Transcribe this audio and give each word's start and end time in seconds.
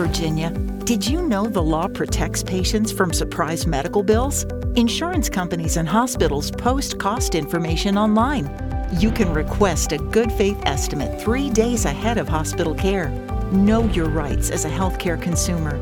Virginia. 0.00 0.50
Did 0.84 1.06
you 1.06 1.28
know 1.28 1.46
the 1.46 1.62
law 1.62 1.86
protects 1.86 2.42
patients 2.42 2.90
from 2.90 3.12
surprise 3.12 3.66
medical 3.66 4.02
bills? 4.02 4.44
Insurance 4.76 5.28
companies 5.28 5.76
and 5.76 5.86
hospitals 5.86 6.50
post 6.50 6.98
cost 6.98 7.34
information 7.34 7.98
online. 7.98 8.48
You 8.98 9.10
can 9.10 9.34
request 9.34 9.92
a 9.92 9.98
good 9.98 10.32
faith 10.32 10.58
estimate 10.64 11.20
three 11.20 11.50
days 11.50 11.84
ahead 11.84 12.16
of 12.16 12.28
hospital 12.28 12.74
care. 12.74 13.10
Know 13.52 13.84
your 13.88 14.08
rights 14.08 14.48
as 14.48 14.64
a 14.64 14.70
healthcare 14.70 15.20
consumer. 15.20 15.76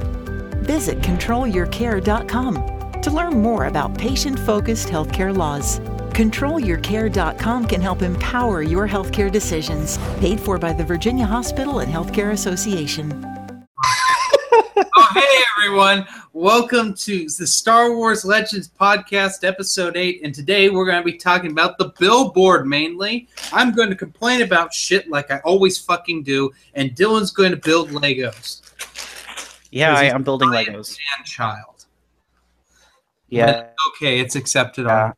Visit 0.64 0.98
controlyourcare.com 0.98 3.00
to 3.00 3.10
learn 3.12 3.40
more 3.40 3.66
about 3.66 3.96
patient 3.96 4.36
focused 4.40 4.88
healthcare 4.88 5.34
laws. 5.34 5.78
ControlYourCare.com 6.18 7.66
can 7.66 7.80
help 7.80 8.02
empower 8.02 8.62
your 8.62 8.88
healthcare 8.88 9.30
decisions. 9.30 9.96
Paid 10.18 10.40
for 10.40 10.58
by 10.58 10.72
the 10.72 10.82
Virginia 10.82 11.24
Hospital 11.24 11.78
and 11.78 11.92
Healthcare 11.92 12.32
Association. 12.32 13.37
Hey 15.18 15.42
everyone. 15.56 16.06
Welcome 16.32 16.94
to 16.94 17.24
the 17.28 17.46
Star 17.46 17.94
Wars 17.94 18.24
Legends 18.24 18.68
Podcast, 18.68 19.42
Episode 19.46 19.96
8. 19.96 20.20
And 20.22 20.32
today 20.34 20.70
we're 20.70 20.86
going 20.86 20.98
to 20.98 21.04
be 21.04 21.16
talking 21.18 21.50
about 21.50 21.76
the 21.76 21.92
billboard 21.98 22.66
mainly. 22.68 23.28
I'm 23.52 23.72
going 23.72 23.88
to 23.90 23.96
complain 23.96 24.42
about 24.42 24.72
shit 24.72 25.10
like 25.10 25.30
I 25.32 25.38
always 25.40 25.76
fucking 25.78 26.22
do. 26.22 26.52
And 26.74 26.94
Dylan's 26.94 27.32
going 27.32 27.50
to 27.50 27.56
build 27.56 27.90
Legos. 27.90 28.62
Yeah, 29.72 29.94
I, 29.94 30.04
i'm 30.04 30.22
building 30.22 30.50
Legos. 30.50 30.96
Child. 31.24 31.86
Yeah, 33.28 33.68
Okay, 33.96 34.20
it's 34.20 34.36
accepted 34.36 34.86
Yeah. 34.86 35.06
on. 35.06 35.12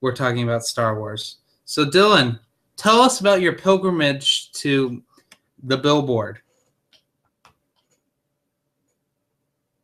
We're 0.00 0.14
talking 0.14 0.44
about 0.44 0.62
Star 0.62 0.96
Wars. 0.98 1.38
So, 1.64 1.84
Dylan, 1.84 2.38
tell 2.76 3.00
us 3.02 3.20
about 3.20 3.40
your 3.40 3.54
pilgrimage 3.54 4.52
to 4.52 5.02
the 5.64 5.76
billboard. 5.76 6.40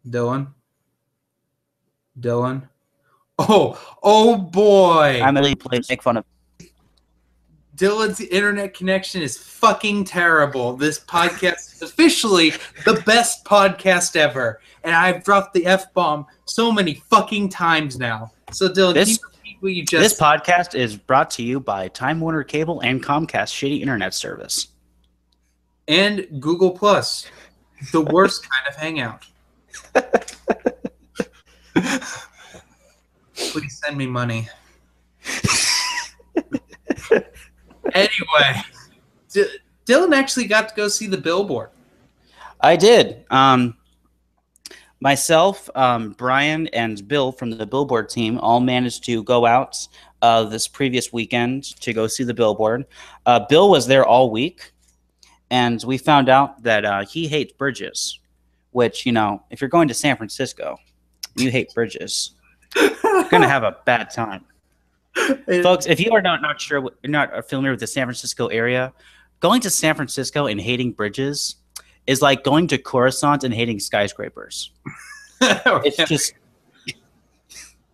Dylan? 0.09 0.49
Dylan? 2.21 2.69
Oh, 3.38 3.97
oh 4.02 4.37
boy. 4.38 5.21
I'm 5.23 5.35
really 5.37 5.55
playing 5.55 5.85
make 5.88 6.02
fun 6.02 6.16
of. 6.19 6.24
Dylan's 7.77 8.21
internet 8.21 8.73
connection 8.74 9.21
is 9.23 9.37
fucking 9.37 10.05
terrible. 10.05 10.77
This 10.77 11.01
podcast 11.01 11.74
is 11.74 11.83
officially 11.83 12.51
the 12.85 13.02
best 13.05 13.45
podcast 13.45 14.15
ever. 14.15 14.61
And 14.85 14.95
I've 14.95 15.24
dropped 15.24 15.55
the 15.55 15.66
F 15.66 15.93
bomb 15.95 16.27
so 16.45 16.71
many 16.71 16.95
fucking 17.11 17.49
times 17.49 17.99
now. 17.99 18.30
So, 18.52 18.68
Dylan, 18.68 18.95
This- 18.95 19.18
can 19.18 19.29
you 19.45 19.57
what 19.61 19.73
you 19.73 19.85
just 19.85 20.02
This 20.02 20.21
podcast 20.21 20.77
is 20.79 20.96
brought 20.96 21.30
to 21.33 21.43
you 21.43 21.59
by 21.59 21.89
Time 21.89 22.21
Warner 22.21 22.45
Cable 22.45 22.80
and 22.80 23.02
Comcast 23.02 23.51
shitty 23.51 23.80
internet 23.80 24.15
service. 24.15 24.68
and 25.89 26.27
Google 26.41 26.71
Plus, 26.71 27.27
the 27.93 28.01
worst 28.01 28.49
kind 28.49 28.66
of 28.68 28.77
hangout. 28.77 29.27
Please 33.35 33.80
send 33.85 33.97
me 33.97 34.07
money. 34.07 34.49
anyway, 37.93 38.63
D- 39.33 39.59
Dylan 39.87 40.15
actually 40.15 40.47
got 40.47 40.69
to 40.69 40.75
go 40.75 40.89
see 40.89 41.07
the 41.07 41.19
billboard. 41.19 41.71
I 42.61 42.77
did. 42.77 43.25
Um, 43.30 43.77
myself, 45.01 45.69
um, 45.75 46.13
Brian, 46.13 46.67
and 46.69 47.07
Bill 47.07 47.30
from 47.30 47.51
the 47.51 47.67
Billboard 47.67 48.09
team 48.09 48.39
all 48.39 48.61
managed 48.61 49.05
to 49.05 49.23
go 49.23 49.45
out 49.45 49.87
uh, 50.23 50.45
this 50.45 50.67
previous 50.67 51.13
weekend 51.13 51.65
to 51.80 51.93
go 51.93 52.07
see 52.07 52.25
the 52.25 52.33
Billboard. 52.33 52.87
Uh, 53.27 53.41
Bill 53.49 53.69
was 53.71 53.87
there 53.87 54.07
all 54.07 54.30
week, 54.30 54.73
and 55.51 55.83
we 55.85 55.99
found 55.99 56.29
out 56.29 56.63
that 56.63 56.85
uh, 56.85 57.05
he 57.05 57.29
hates 57.29 57.52
bridges. 57.52 58.19
Which 58.75 59.07
you 59.07 59.13
know, 59.13 59.43
if 59.51 59.61
you're 59.61 59.71
going 59.71 59.89
to 59.89 59.95
San 59.95 60.17
Francisco, 60.17 60.77
you 61.37 61.51
hate 61.51 61.73
bridges. 61.75 62.35
You're 62.77 63.29
gonna 63.30 63.49
have 63.49 63.63
a 63.63 63.77
bad 63.85 64.11
time. 64.11 64.44
folks 65.62 65.87
if 65.87 66.01
you 66.01 66.11
are 66.12 66.21
not 66.21 66.43
not 66.43 66.61
sure 66.61 66.81
what- 66.81 66.97
not 67.05 67.49
familiar 67.49 67.71
with 67.71 67.81
the 67.81 67.87
san 67.87 68.05
francisco 68.05 68.49
area 68.49 68.93
going 69.39 69.61
to 69.61 69.71
san 69.71 69.95
francisco 69.95 70.47
and 70.47 70.61
hating 70.61 70.91
bridges 70.91 71.57
is 72.07 72.21
like 72.21 72.43
going 72.43 72.67
to 72.67 72.77
coruscant 72.77 73.45
and 73.45 73.55
hating 73.55 73.79
skyscrapers 73.79 74.73
it's 75.41 75.97
just 76.09 76.34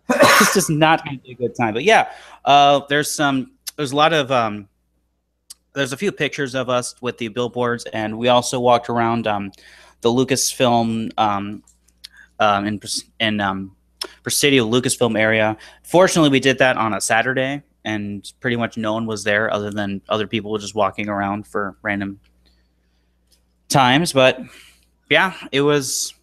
it's 0.09 0.53
just 0.53 0.69
not 0.69 1.05
going 1.05 1.17
to 1.17 1.23
be 1.23 1.31
a 1.31 1.35
good 1.35 1.55
time 1.55 1.73
but 1.73 1.83
yeah 1.83 2.11
uh 2.45 2.81
there's 2.89 3.11
some 3.11 3.51
there's 3.75 3.91
a 3.91 3.95
lot 3.95 4.13
of 4.13 4.31
um 4.31 4.67
there's 5.73 5.93
a 5.93 5.97
few 5.97 6.11
pictures 6.11 6.55
of 6.55 6.69
us 6.69 6.95
with 7.01 7.19
the 7.19 7.27
billboards 7.27 7.85
and 7.93 8.17
we 8.17 8.29
also 8.29 8.59
walked 8.59 8.89
around 8.89 9.27
um 9.27 9.51
the 10.01 10.09
lucasfilm 10.09 11.11
um 11.17 11.63
um 12.39 12.65
in 12.65 12.79
in 13.19 13.39
um 13.39 13.75
presidio 14.23 14.65
lucasfilm 14.65 15.19
area. 15.19 15.57
Fortunately 15.83 16.29
we 16.29 16.39
did 16.39 16.57
that 16.59 16.77
on 16.77 16.93
a 16.93 17.01
saturday 17.01 17.61
and 17.85 18.31
pretty 18.39 18.55
much 18.55 18.77
no 18.77 18.93
one 18.93 19.05
was 19.05 19.23
there 19.23 19.51
other 19.51 19.71
than 19.71 20.01
other 20.09 20.27
people 20.27 20.57
just 20.57 20.75
walking 20.75 21.09
around 21.09 21.47
for 21.47 21.75
random 21.81 22.19
times. 23.69 24.13
But 24.13 24.39
yeah 25.09 25.33
it 25.51 25.61
was 25.61 26.13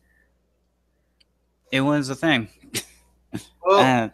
it 1.71 1.81
was 1.81 2.09
a 2.09 2.15
thing. 2.15 2.49
Well, 3.63 3.81
Uh, 4.05 4.09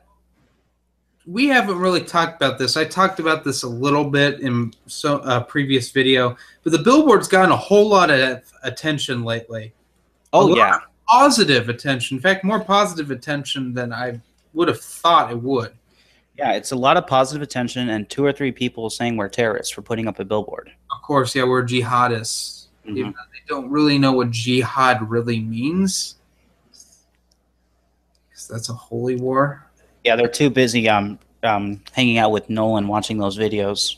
we 1.26 1.46
haven't 1.46 1.78
really 1.78 2.02
talked 2.02 2.36
about 2.36 2.58
this. 2.58 2.76
I 2.76 2.84
talked 2.84 3.18
about 3.20 3.44
this 3.44 3.62
a 3.62 3.68
little 3.68 4.04
bit 4.10 4.40
in 4.40 4.74
so 4.86 5.18
a 5.20 5.40
previous 5.42 5.90
video, 5.90 6.36
but 6.62 6.72
the 6.72 6.78
billboard's 6.78 7.28
gotten 7.28 7.50
a 7.50 7.56
whole 7.56 7.88
lot 7.88 8.10
of 8.10 8.42
attention 8.62 9.24
lately. 9.24 9.72
Oh 10.32 10.54
yeah 10.54 10.80
positive 11.06 11.68
attention. 11.68 12.16
In 12.16 12.22
fact, 12.22 12.44
more 12.44 12.60
positive 12.64 13.10
attention 13.10 13.74
than 13.74 13.92
I 13.92 14.20
would 14.54 14.68
have 14.68 14.80
thought 14.80 15.30
it 15.30 15.40
would. 15.42 15.72
yeah 16.38 16.52
it's 16.52 16.72
a 16.72 16.76
lot 16.76 16.96
of 16.96 17.06
positive 17.06 17.42
attention 17.42 17.90
and 17.90 18.08
two 18.08 18.24
or 18.24 18.32
three 18.32 18.50
people 18.52 18.88
saying 18.90 19.16
we're 19.16 19.28
terrorists 19.28 19.72
for 19.72 19.82
putting 19.82 20.08
up 20.08 20.18
a 20.18 20.24
billboard 20.24 20.72
Of 20.90 21.02
course, 21.02 21.34
yeah, 21.34 21.44
we're 21.44 21.62
jihadists. 21.64 22.68
Mhm. 22.86 22.96
Even 22.98 23.12
though 23.12 23.28
they 23.32 23.40
don't 23.48 23.70
really 23.70 23.98
know 23.98 24.12
what 24.12 24.30
jihad 24.30 25.08
really 25.10 25.40
means. 25.40 26.16
'Cause 28.32 28.48
that's 28.48 28.68
a 28.70 28.74
holy 28.74 29.16
war. 29.16 29.66
Yeah 30.04 30.16
they're 30.16 30.28
too 30.28 30.50
busy 30.50 30.88
um 30.88 31.18
um 31.42 31.80
hanging 31.92 32.18
out 32.18 32.30
with 32.30 32.48
nolan 32.48 32.88
watching 32.88 33.18
those 33.18 33.38
videos 33.38 33.96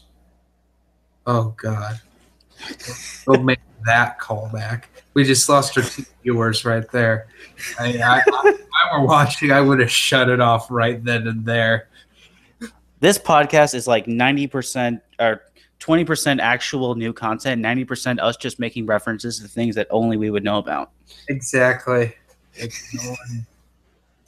Oh 1.27 1.55
God. 1.57 2.01
We'll 3.27 3.43
make 3.43 3.59
that 3.85 4.19
call 4.19 4.49
back. 4.53 4.89
We 5.15 5.25
just 5.25 5.49
lost 5.49 5.77
our 5.77 5.83
two 5.85 6.05
viewers 6.23 6.65
right 6.65 6.89
there. 6.91 7.27
I, 7.81 7.99
I, 7.99 8.17
I, 8.19 8.49
if 8.49 8.67
I 8.93 8.99
were 8.99 9.07
watching, 9.07 9.51
I 9.51 9.61
would 9.61 9.81
have 9.81 9.91
shut 9.91 10.29
it 10.29 10.41
off 10.41 10.71
right 10.71 11.03
then 11.03 11.27
and 11.27 11.45
there. 11.45 11.89
this 13.01 13.19
podcast 13.19 13.75
is 13.75 13.87
like 13.87 14.07
90% 14.07 15.01
or 15.19 15.43
20% 15.81 16.41
actual 16.41 16.95
new 16.95 17.13
content 17.13 17.63
90% 17.63 18.19
us 18.19 18.37
just 18.37 18.59
making 18.59 18.87
references 18.87 19.41
to 19.41 19.47
things 19.47 19.75
that 19.75 19.87
only 19.91 20.17
we 20.17 20.31
would 20.31 20.43
know 20.43 20.57
about 20.57 20.93
Exactly. 21.29 22.15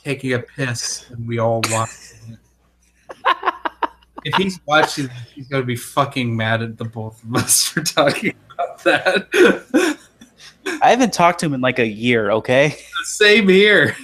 Like 0.04 0.22
no 0.24 0.30
one 0.30 0.30
taking 0.30 0.32
a 0.32 0.38
piss 0.38 1.10
and 1.10 1.26
we 1.26 1.38
all 1.38 1.62
watch. 1.70 1.90
if 4.24 4.34
he's 4.36 4.60
watching, 4.66 5.06
this, 5.06 5.16
he's 5.34 5.48
gonna 5.48 5.64
be 5.64 5.76
fucking 5.76 6.34
mad 6.36 6.62
at 6.62 6.76
the 6.76 6.84
both 6.84 7.22
of 7.24 7.34
us 7.36 7.64
for 7.68 7.82
talking 7.82 8.34
about 8.52 8.82
that. 8.84 9.98
i 10.82 10.90
haven't 10.90 11.12
talked 11.12 11.40
to 11.40 11.46
him 11.46 11.54
in 11.54 11.60
like 11.60 11.78
a 11.78 11.86
year 11.86 12.30
okay 12.30 12.76
Same 13.04 13.48
here. 13.48 13.96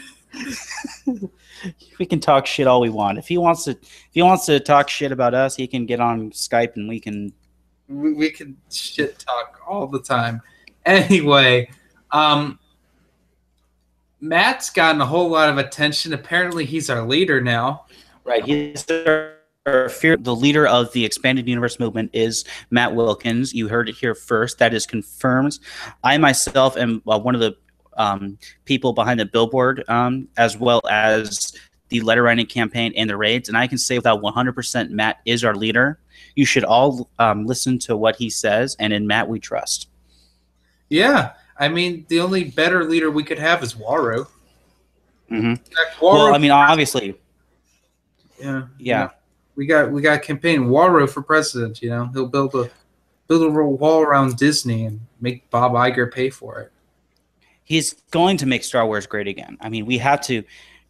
we 1.99 2.07
can 2.07 2.21
talk 2.21 2.47
shit 2.47 2.67
all 2.67 2.81
we 2.81 2.89
want 2.91 3.19
if 3.19 3.29
he 3.29 3.39
wants 3.39 3.65
to 3.65 3.73
if 3.73 4.09
he 4.13 4.23
wants 4.23 4.47
to 4.47 4.59
talk 4.59 4.89
shit 4.89 5.13
about 5.13 5.35
us 5.35 5.55
he 5.55 5.67
can 5.67 5.87
get 5.87 6.01
on 6.01 6.31
skype 6.31 6.75
and 6.77 6.89
we 6.89 6.99
can 6.99 7.33
we, 7.89 8.13
we 8.15 8.31
can 8.31 8.57
shit 8.71 9.19
talk 9.19 9.61
all 9.67 9.87
the 9.87 10.01
time. 10.01 10.41
Anyway, 10.87 11.71
um, 12.11 12.59
Matt's 14.25 14.71
gotten 14.71 15.03
a 15.03 15.07
whole 15.07 15.29
lot 15.29 15.51
of 15.51 15.59
attention. 15.59 16.15
Apparently, 16.15 16.65
he's 16.65 16.89
our 16.89 17.07
leader 17.07 17.43
now. 17.43 17.85
right 18.25 18.43
he's 18.43 18.83
fear 18.85 20.17
the 20.17 20.35
leader 20.35 20.67
of 20.67 20.93
the 20.93 21.05
expanded 21.05 21.47
universe 21.47 21.79
movement 21.79 22.11
is 22.15 22.45
matt 22.71 22.95
wilkins. 22.95 23.53
You 23.53 23.69
heard 23.69 23.89
it 23.89 23.97
here 23.97 24.15
first. 24.15 24.59
That 24.59 24.73
is 24.73 24.87
confirmed. 24.87 25.59
I 26.03 26.17
myself 26.17 26.79
am 26.79 27.03
uh, 27.07 27.19
one 27.19 27.35
of 27.35 27.43
the 27.43 27.55
um, 27.99 28.39
people 28.65 28.95
behind 28.95 29.21
the 29.21 29.27
billboard 29.27 29.85
um, 29.89 30.29
as 30.39 30.59
well 30.59 30.81
as 30.91 31.53
the 31.91 32.01
letter 32.01 32.23
writing 32.23 32.47
campaign 32.47 32.93
and 32.97 33.09
the 33.09 33.17
raids 33.17 33.49
and 33.49 33.57
i 33.57 33.67
can 33.67 33.79
say 33.79 33.97
without 33.97 34.23
100% 34.23 34.91
matt 34.91 35.21
is 35.27 35.45
our 35.45 35.55
leader. 35.55 35.99
You 36.35 36.47
should 36.47 36.65
all 36.65 37.11
um, 37.19 37.45
listen 37.45 37.79
to 37.81 37.97
what 37.97 38.17
he 38.17 38.31
says 38.31 38.75
and 38.79 38.91
in 38.93 39.07
matt 39.07 39.29
we 39.29 39.39
trust. 39.39 39.89
Yeah, 40.89 41.33
I 41.59 41.69
mean, 41.69 42.05
the 42.09 42.21
only 42.21 42.45
better 42.45 42.85
leader 42.85 43.11
we 43.11 43.23
could 43.25 43.39
have 43.39 43.63
is 43.63 43.75
Waru. 43.75 44.27
hmm 45.29 45.55
fact, 45.55 45.97
Waru 46.01 46.13
well 46.13 46.35
i 46.35 46.39
mean 46.39 46.51
obviously 46.51 47.15
yeah, 48.41 48.67
yeah 48.79 49.11
we 49.57 49.67
got 49.67 49.91
we 49.91 50.03
got 50.03 50.17
a 50.17 50.19
campaign 50.21 50.63
Waru 50.65 51.09
for 51.09 51.23
president. 51.23 51.81
You 51.81 51.91
know, 51.91 52.07
he'll 52.13 52.27
build 52.27 52.55
a 52.55 52.69
build 53.29 53.43
a 53.43 53.49
wall 53.51 54.03
around 54.03 54.37
Disney 54.37 54.87
and 54.87 55.01
make 55.21 55.49
Bob 55.51 55.73
Iger 55.73 56.13
pay 56.13 56.29
for 56.31 56.61
it. 56.61 56.73
he's 57.63 57.95
going 58.11 58.37
to 58.39 58.47
make 58.47 58.65
Star 58.65 58.85
Wars 58.87 59.07
great 59.07 59.29
again. 59.29 59.57
I 59.61 59.69
mean, 59.69 59.87
we 59.87 59.99
have 59.99 60.21
to. 60.23 60.43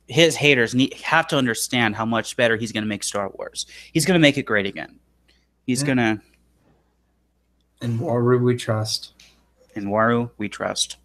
His 0.06 0.36
haters 0.36 0.74
need, 0.74 0.92
have 0.94 1.26
to 1.28 1.36
understand 1.38 1.96
how 1.96 2.04
much 2.04 2.36
better 2.36 2.56
he's 2.58 2.72
going 2.72 2.82
to 2.84 2.88
make 2.88 3.04
Star 3.04 3.30
Wars. 3.38 3.66
He's 3.92 4.04
going 4.04 4.14
to 4.18 4.20
make 4.20 4.36
it 4.36 4.42
great 4.44 4.66
again. 4.66 4.98
He's 5.66 5.80
Yeah. 5.82 5.86
going 5.86 5.98
to. 5.98 6.20
In 7.82 7.98
Waru 7.98 8.42
we 8.42 8.56
trust. 8.56 9.12
In 9.74 9.84
Waru, 9.86 10.30
we 10.38 10.48
trust. 10.48 10.96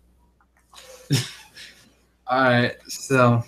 All 2.27 2.43
right, 2.43 2.75
so 2.87 3.43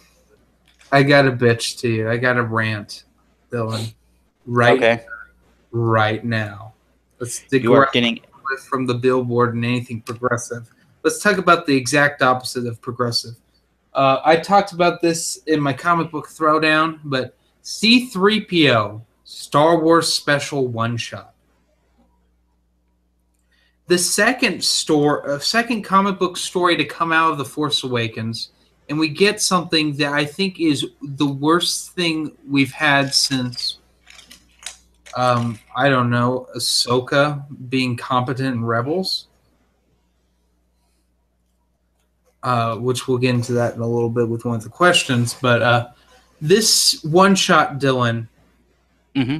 I 0.91 1.03
got 1.03 1.27
a 1.27 1.31
bitch 1.31 1.79
to 1.81 1.89
you. 1.89 2.09
I 2.09 2.17
got 2.17 2.37
a 2.37 2.43
rant, 2.43 3.03
Dylan. 3.51 3.93
Right, 4.47 4.77
Okay. 4.77 5.05
right 5.71 6.25
now. 6.25 6.73
Let's 7.19 7.39
dig 7.47 7.63
You 7.63 7.73
are 7.73 7.89
getting. 7.93 8.19
from 8.69 8.85
the 8.87 8.95
billboard 8.95 9.53
and 9.53 9.63
anything 9.63 10.01
progressive. 10.01 10.69
Let's 11.03 11.21
talk 11.21 11.37
about 11.37 11.65
the 11.67 11.75
exact 11.75 12.21
opposite 12.21 12.65
of 12.65 12.81
progressive. 12.81 13.35
Uh, 13.93 14.19
I 14.25 14.37
talked 14.37 14.71
about 14.73 15.01
this 15.01 15.37
in 15.47 15.59
my 15.61 15.73
comic 15.73 16.11
book 16.11 16.27
throwdown, 16.29 16.99
but 17.03 17.37
C3PO 17.63 19.01
Star 19.23 19.79
Wars 19.79 20.11
Special 20.11 20.67
One 20.67 20.97
Shot. 20.97 21.33
The 23.91 23.97
second 23.97 24.63
store, 24.63 25.29
uh, 25.29 25.39
second 25.39 25.81
comic 25.81 26.17
book 26.17 26.37
story 26.37 26.77
to 26.77 26.85
come 26.85 27.11
out 27.11 27.33
of 27.33 27.37
the 27.37 27.43
Force 27.43 27.83
Awakens, 27.83 28.51
and 28.87 28.97
we 28.97 29.09
get 29.09 29.41
something 29.41 29.97
that 29.97 30.13
I 30.13 30.23
think 30.23 30.61
is 30.61 30.85
the 31.01 31.27
worst 31.27 31.91
thing 31.91 32.31
we've 32.47 32.71
had 32.71 33.13
since 33.13 33.79
um, 35.17 35.59
I 35.75 35.89
don't 35.89 36.09
know, 36.09 36.47
Ahsoka 36.55 37.43
being 37.67 37.97
competent 37.97 38.55
in 38.55 38.63
Rebels. 38.63 39.27
Uh, 42.43 42.77
which 42.77 43.09
we'll 43.09 43.17
get 43.17 43.35
into 43.35 43.51
that 43.51 43.75
in 43.75 43.81
a 43.81 43.85
little 43.85 44.09
bit 44.09 44.29
with 44.29 44.45
one 44.45 44.55
of 44.55 44.63
the 44.63 44.69
questions. 44.69 45.33
But 45.33 45.61
uh, 45.61 45.89
this 46.39 47.03
one 47.03 47.35
shot, 47.35 47.79
Dylan, 47.79 48.29
hmm 49.17 49.39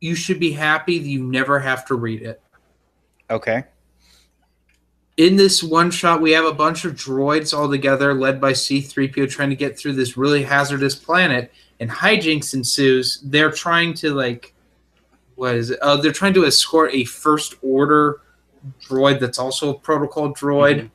you 0.00 0.16
should 0.16 0.40
be 0.40 0.50
happy 0.50 0.98
that 0.98 1.08
you 1.08 1.22
never 1.22 1.60
have 1.60 1.86
to 1.86 1.94
read 1.94 2.22
it. 2.22 2.42
Okay. 3.30 3.62
In 5.16 5.36
this 5.36 5.62
one 5.62 5.90
shot, 5.90 6.20
we 6.20 6.32
have 6.32 6.44
a 6.44 6.52
bunch 6.52 6.84
of 6.84 6.94
droids 6.94 7.56
all 7.56 7.70
together, 7.70 8.12
led 8.12 8.38
by 8.40 8.52
C3PO, 8.52 9.30
trying 9.30 9.48
to 9.48 9.56
get 9.56 9.78
through 9.78 9.94
this 9.94 10.16
really 10.18 10.42
hazardous 10.42 10.94
planet, 10.94 11.50
and 11.80 11.90
hijinks 11.90 12.52
ensues. 12.52 13.20
They're 13.24 13.50
trying 13.50 13.94
to, 13.94 14.12
like, 14.12 14.52
what 15.36 15.54
is 15.54 15.70
it? 15.70 15.78
Uh, 15.80 15.96
they're 15.96 16.12
trying 16.12 16.34
to 16.34 16.44
escort 16.44 16.90
a 16.92 17.04
First 17.04 17.54
Order 17.62 18.20
droid 18.86 19.18
that's 19.18 19.38
also 19.38 19.70
a 19.70 19.78
protocol 19.78 20.34
droid. 20.34 20.80
Mhm. 20.80 20.90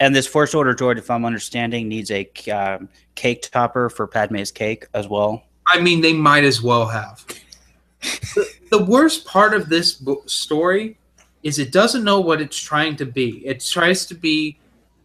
And 0.00 0.14
this 0.14 0.26
Force 0.26 0.54
Order 0.54 0.74
droid, 0.74 0.98
if 0.98 1.10
I'm 1.10 1.24
understanding, 1.24 1.88
needs 1.88 2.10
a 2.10 2.28
um, 2.50 2.90
cake 3.14 3.48
topper 3.50 3.88
for 3.88 4.06
Padme's 4.06 4.50
cake 4.50 4.86
as 4.92 5.08
well. 5.08 5.44
I 5.66 5.80
mean, 5.80 6.02
they 6.02 6.12
might 6.12 6.44
as 6.44 6.62
well 6.62 6.86
have. 6.86 7.24
the, 8.00 8.46
the 8.70 8.84
worst 8.84 9.24
part 9.26 9.54
of 9.54 9.68
this 9.68 9.92
bo- 9.94 10.22
story 10.26 10.97
is 11.42 11.58
it 11.58 11.72
doesn't 11.72 12.04
know 12.04 12.20
what 12.20 12.40
it's 12.40 12.58
trying 12.58 12.96
to 12.96 13.06
be. 13.06 13.46
It 13.46 13.60
tries 13.60 14.06
to 14.06 14.14
be 14.14 14.58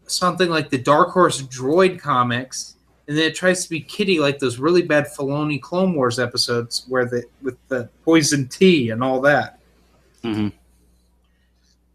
something 0.07 0.49
like 0.49 0.69
the 0.69 0.77
Dark 0.77 1.09
Horse 1.09 1.41
Droid 1.41 1.99
comics, 1.99 2.75
and 3.07 3.17
then 3.17 3.25
it 3.25 3.35
tries 3.35 3.63
to 3.63 3.69
be 3.69 3.79
Kitty 3.79 4.19
like 4.19 4.39
those 4.39 4.57
really 4.57 4.81
bad 4.81 5.07
Filoni 5.07 5.61
Clone 5.61 5.93
Wars 5.93 6.19
episodes 6.19 6.85
where 6.87 7.05
the 7.05 7.23
with 7.41 7.57
the 7.67 7.89
poison 8.03 8.47
tea 8.47 8.89
and 8.89 9.03
all 9.03 9.21
that. 9.21 9.59
hmm 10.21 10.49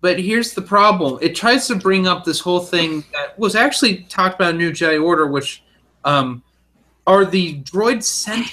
But 0.01 0.21
here's 0.21 0.55
the 0.55 0.63
problem: 0.63 1.19
it 1.21 1.35
tries 1.35 1.67
to 1.69 1.75
bring 1.75 2.07
up 2.07 2.25
this 2.25 2.41
whole 2.41 2.61
thing 2.61 3.05
that 3.13 3.39
was 3.39 3.55
actually 3.55 4.05
talked 4.05 4.37
about 4.37 4.51
in 4.51 4.59
New 4.59 4.71
Jedi 4.71 5.03
Order, 5.03 5.27
which 5.27 5.63
um, 6.05 6.43
are 7.07 7.25
the 7.25 7.61
droid 7.63 7.99
sentients. 7.99 8.53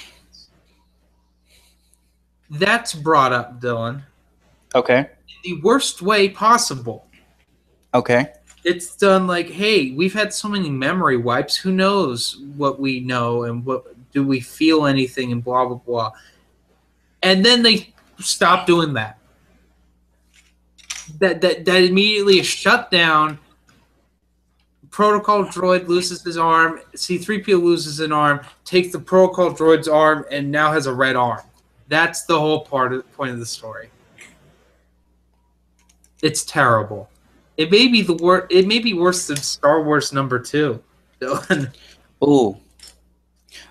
That's 2.48 2.94
brought 2.94 3.32
up, 3.32 3.60
Dylan, 3.60 4.02
Okay. 4.74 5.08
The 5.46 5.60
worst 5.60 6.02
way 6.02 6.28
possible. 6.28 7.06
Okay. 7.94 8.32
It's 8.64 8.96
done 8.96 9.28
like, 9.28 9.48
hey, 9.48 9.92
we've 9.92 10.12
had 10.12 10.34
so 10.34 10.48
many 10.48 10.68
memory 10.68 11.16
wipes. 11.16 11.54
Who 11.54 11.70
knows 11.70 12.38
what 12.56 12.80
we 12.80 12.98
know 12.98 13.44
and 13.44 13.64
what 13.64 13.84
do 14.12 14.26
we 14.26 14.40
feel 14.40 14.86
anything 14.86 15.30
and 15.30 15.44
blah 15.44 15.66
blah 15.66 15.76
blah. 15.76 16.12
And 17.22 17.44
then 17.44 17.62
they 17.62 17.94
stop 18.18 18.66
doing 18.66 18.94
that. 18.94 19.18
That 21.20 21.40
that 21.42 21.64
that 21.64 21.84
immediately 21.84 22.40
is 22.40 22.46
shut 22.46 22.90
down. 22.90 23.38
Protocol 24.90 25.44
droid 25.44 25.86
loses 25.86 26.24
his 26.24 26.36
arm. 26.36 26.80
C3PO 26.94 27.62
loses 27.62 28.00
an 28.00 28.10
arm. 28.10 28.40
Takes 28.64 28.90
the 28.90 28.98
protocol 28.98 29.52
droid's 29.52 29.86
arm 29.86 30.24
and 30.30 30.50
now 30.50 30.72
has 30.72 30.86
a 30.86 30.92
red 30.92 31.14
arm. 31.14 31.42
That's 31.86 32.24
the 32.24 32.38
whole 32.38 32.64
part 32.64 32.92
of 32.92 33.12
point 33.12 33.30
of 33.30 33.38
the 33.38 33.46
story. 33.46 33.90
It's 36.26 36.44
terrible. 36.44 37.08
It 37.56 37.70
may 37.70 37.86
be 37.86 38.02
the 38.02 38.14
wor- 38.14 38.48
It 38.50 38.66
may 38.66 38.80
be 38.80 38.94
worse 38.94 39.28
than 39.28 39.36
Star 39.36 39.82
Wars 39.84 40.12
number 40.12 40.40
two. 40.40 40.82
Ooh. 42.24 42.56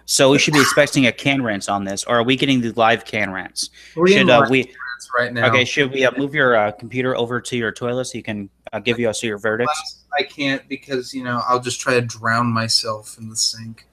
So 0.06 0.32
we 0.32 0.40
should 0.40 0.54
be 0.54 0.62
expecting 0.62 1.08
a 1.08 1.12
can 1.12 1.44
rant 1.44 1.68
on 1.68 1.84
this, 1.84 2.06
or 2.06 2.20
are 2.20 2.24
we 2.24 2.38
getting 2.38 2.62
the 2.62 2.72
live 2.74 3.04
can 3.04 3.32
rants? 3.34 3.72
We're 3.96 4.08
Should 4.08 4.30
uh, 4.30 4.46
we? 4.50 4.72
right 5.18 5.34
now. 5.34 5.48
Okay. 5.48 5.66
Should 5.66 5.92
we 5.92 6.06
uh, 6.06 6.12
move 6.18 6.34
your 6.34 6.56
uh, 6.56 6.72
computer 6.72 7.16
over 7.18 7.42
to 7.42 7.58
your 7.58 7.72
toilet 7.74 8.06
so 8.06 8.18
you 8.18 8.24
can 8.24 8.50
uh, 8.72 8.80
give 8.80 9.00
us 9.00 9.22
your 9.22 9.38
verdicts? 9.38 10.06
I 10.18 10.24
can't 10.24 10.66
because 10.70 11.14
you 11.14 11.24
know 11.26 11.42
I'll 11.48 11.60
just 11.60 11.82
try 11.82 11.96
to 11.96 12.02
drown 12.02 12.48
myself 12.48 13.18
in 13.18 13.30
the 13.30 13.36
sink 13.36 13.86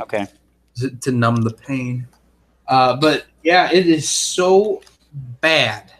Okay. 0.00 0.26
to, 0.76 0.90
to 0.90 1.12
numb 1.12 1.42
the 1.42 1.52
pain. 1.52 2.06
Uh, 2.68 2.96
but 2.96 3.26
yeah, 3.42 3.70
it 3.70 3.86
is 3.86 4.08
so 4.08 4.82
bad. 5.40 5.92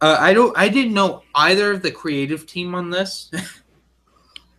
Uh, 0.00 0.16
I 0.18 0.32
don't. 0.32 0.56
I 0.56 0.68
didn't 0.68 0.94
know 0.94 1.22
either 1.34 1.72
of 1.72 1.82
the 1.82 1.90
creative 1.90 2.46
team 2.46 2.74
on 2.74 2.90
this, 2.90 3.30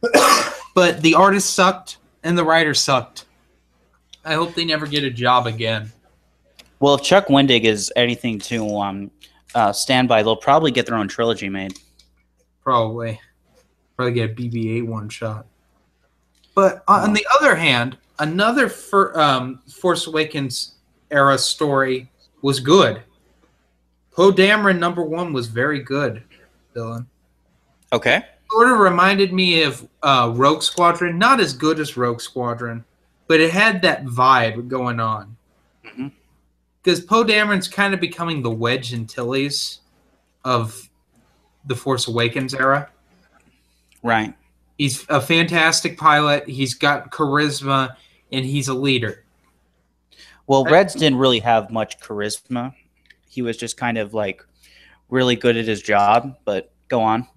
but 0.75 1.01
the 1.01 1.15
artist 1.15 1.53
sucked 1.53 1.97
and 2.23 2.37
the 2.37 2.43
writer 2.43 2.73
sucked. 2.73 3.25
I 4.23 4.35
hope 4.35 4.53
they 4.53 4.65
never 4.65 4.85
get 4.85 5.03
a 5.03 5.09
job 5.09 5.47
again. 5.47 5.91
Well, 6.79 6.95
if 6.95 7.03
Chuck 7.03 7.27
Wendig 7.27 7.63
is 7.63 7.91
anything 7.95 8.39
to 8.39 8.77
um, 8.77 9.11
uh, 9.55 9.71
stand 9.71 10.07
by, 10.07 10.23
they'll 10.23 10.35
probably 10.35 10.71
get 10.71 10.85
their 10.85 10.95
own 10.95 11.07
trilogy 11.07 11.49
made. 11.49 11.79
Probably. 12.63 13.19
Probably 13.95 14.13
get 14.13 14.31
a 14.31 14.33
BB-8 14.33 14.87
one 14.87 15.09
shot. 15.09 15.45
But 16.55 16.83
on 16.87 17.13
the 17.13 17.25
other 17.39 17.55
hand, 17.55 17.97
another 18.19 18.67
for, 18.67 19.19
um, 19.19 19.61
Force 19.71 20.07
Awakens 20.07 20.75
era 21.09 21.37
story 21.37 22.09
was 22.41 22.59
good. 22.59 23.01
Poe 24.11 24.31
Dameron 24.31 24.79
number 24.79 25.03
one 25.03 25.33
was 25.33 25.47
very 25.47 25.81
good, 25.81 26.23
Dylan. 26.75 27.05
Okay. 27.93 28.23
Sort 28.51 28.71
of 28.71 28.79
reminded 28.79 29.31
me 29.31 29.63
of 29.63 29.87
uh, 30.03 30.31
Rogue 30.35 30.61
Squadron. 30.61 31.17
Not 31.17 31.39
as 31.39 31.53
good 31.53 31.79
as 31.79 31.95
Rogue 31.95 32.21
Squadron, 32.21 32.83
but 33.27 33.39
it 33.39 33.51
had 33.51 33.81
that 33.83 34.05
vibe 34.05 34.67
going 34.67 34.99
on. 34.99 35.37
Because 36.83 36.99
Poe 36.99 37.23
Dameron's 37.23 37.67
kind 37.67 37.93
of 37.93 37.99
becoming 37.99 38.41
the 38.41 38.51
Wedge 38.51 38.93
Antilles 38.93 39.79
of 40.43 40.89
the 41.65 41.75
Force 41.75 42.07
Awakens 42.07 42.53
era. 42.53 42.89
Right. 44.03 44.33
He's 44.77 45.05
a 45.09 45.21
fantastic 45.21 45.97
pilot. 45.97 46.47
He's 46.47 46.73
got 46.73 47.11
charisma, 47.11 47.95
and 48.31 48.43
he's 48.43 48.67
a 48.67 48.73
leader. 48.73 49.23
Well, 50.47 50.65
Reds 50.65 50.95
didn't 50.95 51.19
really 51.19 51.39
have 51.39 51.69
much 51.69 51.99
charisma. 51.99 52.73
He 53.31 53.41
was 53.41 53.55
just 53.55 53.77
kind 53.77 53.97
of 53.97 54.13
like 54.13 54.45
really 55.09 55.37
good 55.37 55.55
at 55.55 55.65
his 55.65 55.81
job. 55.81 56.35
But 56.43 56.71
go 56.89 57.01
on. 57.01 57.27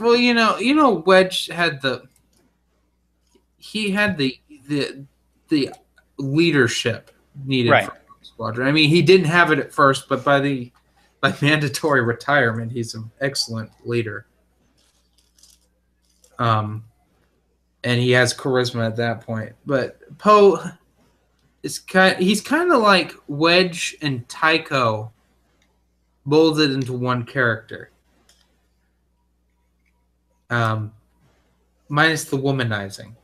Well, 0.00 0.16
you 0.16 0.32
know, 0.32 0.56
you 0.58 0.74
know, 0.74 0.94
Wedge 1.06 1.48
had 1.48 1.82
the 1.82 2.04
he 3.58 3.90
had 3.90 4.16
the 4.16 4.40
the 4.68 5.04
the 5.48 5.70
leadership 6.18 7.10
needed 7.44 7.70
Right. 7.70 7.84
for 7.86 7.96
Squadron. 8.22 8.66
I 8.66 8.72
mean, 8.72 8.88
he 8.88 9.02
didn't 9.02 9.26
have 9.26 9.52
it 9.52 9.58
at 9.58 9.72
first, 9.72 10.08
but 10.08 10.24
by 10.24 10.40
the 10.40 10.72
by 11.20 11.34
mandatory 11.42 12.02
retirement, 12.02 12.72
he's 12.72 12.94
an 12.94 13.10
excellent 13.20 13.70
leader. 13.84 14.26
Um, 16.38 16.84
and 17.84 18.00
he 18.00 18.10
has 18.12 18.34
charisma 18.34 18.86
at 18.86 18.96
that 18.96 19.20
point. 19.22 19.52
But 19.64 20.00
Poe 20.18 20.62
is 21.62 21.78
kind. 21.78 22.16
He's 22.18 22.40
kind 22.40 22.72
of 22.72 22.82
like 22.82 23.14
Wedge 23.28 23.96
and 24.02 24.28
Tycho 24.28 25.12
molded 26.26 26.72
into 26.72 26.92
one 26.92 27.24
character. 27.24 27.90
Um, 30.50 30.92
minus 31.88 32.24
the 32.24 32.36
womanizing. 32.36 33.14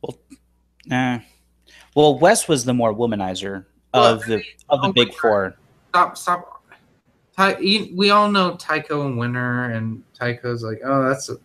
Well, 0.00 0.18
Uh, 0.90 1.18
well, 1.94 2.18
Wes 2.18 2.48
was 2.48 2.64
the 2.64 2.72
more 2.74 2.94
womanizer 2.94 3.66
of 3.92 4.18
Well, 4.20 4.28
the 4.28 4.44
of 4.70 4.82
the 4.82 4.88
oh 4.88 4.92
big 4.92 5.12
four. 5.14 5.54
Stop! 5.90 6.16
Stop! 6.16 6.64
Ty, 7.36 7.58
you- 7.58 7.90
we 7.94 8.10
all 8.10 8.30
know 8.30 8.56
Tycho 8.56 9.06
and 9.06 9.18
Winter, 9.18 9.64
and 9.70 10.02
Tycho's 10.14 10.62
like, 10.64 10.80
oh, 10.84 11.08
that's 11.08 11.28
a, 11.28 11.36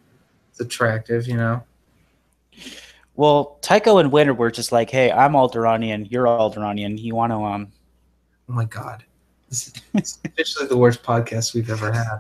it's 0.49 0.59
attractive, 0.59 1.27
you 1.27 1.37
know. 1.37 1.63
Well, 3.15 3.57
Tycho 3.61 3.97
and 3.97 4.11
Winter 4.11 4.33
were 4.33 4.51
just 4.51 4.71
like, 4.71 4.89
"Hey, 4.89 5.11
I'm 5.11 5.33
Alderaanian. 5.33 6.09
You're 6.11 6.25
Alderaanian. 6.25 6.99
You 7.01 7.15
want 7.15 7.31
to 7.31 7.37
um?" 7.37 7.71
Oh 8.49 8.53
my 8.53 8.65
god, 8.65 9.03
this 9.49 9.73
is 9.95 10.19
officially 10.25 10.67
the 10.67 10.77
worst 10.77 11.03
podcast 11.03 11.53
we've 11.53 11.69
ever 11.69 11.91
had. 11.91 12.19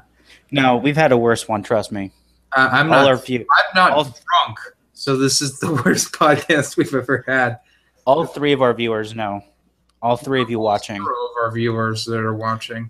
No, 0.51 0.77
we've 0.77 0.95
had 0.97 1.11
a 1.11 1.17
worse 1.17 1.47
one. 1.47 1.61
Trust 1.63 1.91
me. 1.91 2.11
Uh, 2.55 2.69
I'm 2.71 2.91
all 2.91 3.01
not. 3.03 3.07
our 3.09 3.17
view, 3.17 3.45
I'm 3.51 3.75
not 3.75 3.91
all- 3.91 4.03
drunk, 4.03 4.57
so 4.93 5.17
this 5.17 5.41
is 5.41 5.59
the 5.59 5.71
worst 5.85 6.13
podcast 6.13 6.77
we've 6.77 6.93
ever 6.95 7.23
had. 7.27 7.59
all 8.05 8.25
three 8.25 8.53
of 8.53 8.61
our 8.61 8.73
viewers 8.73 9.13
know. 9.15 9.41
All 10.01 10.15
three 10.15 10.41
of 10.41 10.49
you 10.49 10.59
watching. 10.59 10.97
Zero 10.97 11.07
of 11.07 11.31
our 11.43 11.51
viewers 11.51 12.05
that 12.05 12.19
are 12.19 12.33
watching, 12.35 12.89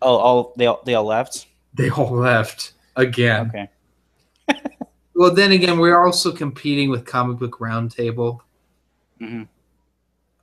Oh, 0.00 0.16
all 0.16 0.54
they 0.56 0.66
all 0.66 0.80
they 0.86 0.94
all 0.94 1.04
left. 1.04 1.46
they 1.74 1.90
all 1.90 2.10
left 2.10 2.72
again. 2.96 3.48
Okay. 3.48 3.68
Well, 5.14 5.34
then 5.34 5.52
again, 5.52 5.78
we're 5.78 6.02
also 6.02 6.32
competing 6.32 6.88
with 6.88 7.04
Comic 7.04 7.38
Book 7.38 7.58
Roundtable. 7.58 8.38
hmm 9.18 9.42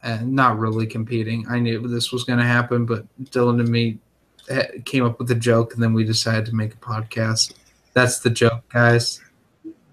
and 0.08 0.34
not 0.34 0.58
really 0.58 0.88
competing. 0.88 1.46
I 1.50 1.60
knew 1.60 1.86
this 1.86 2.14
was 2.14 2.24
going 2.24 2.40
to 2.40 2.46
happen, 2.46 2.86
but 2.86 3.06
Dylan 3.26 3.60
and 3.60 3.68
me 3.68 4.00
eh, 4.48 4.80
came 4.86 5.04
up 5.04 5.20
with 5.20 5.30
a 5.32 5.36
joke, 5.36 5.74
and 5.74 5.84
then 5.84 5.94
we 5.94 6.06
decided 6.06 6.46
to 6.46 6.56
make 6.56 6.74
a 6.74 6.78
podcast. 6.78 7.56
That's 7.92 8.20
the 8.20 8.30
joke, 8.30 8.64
guys. 8.70 9.20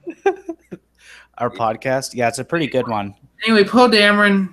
Our 1.39 1.51
podcast. 1.51 2.15
Yeah, 2.15 2.29
it's 2.29 2.39
a 2.39 2.45
pretty 2.45 2.69
good 2.69 2.87
one. 2.87 3.17
Anyway, 3.45 3.65
Poe 3.65 3.89
Dameron, 3.89 4.53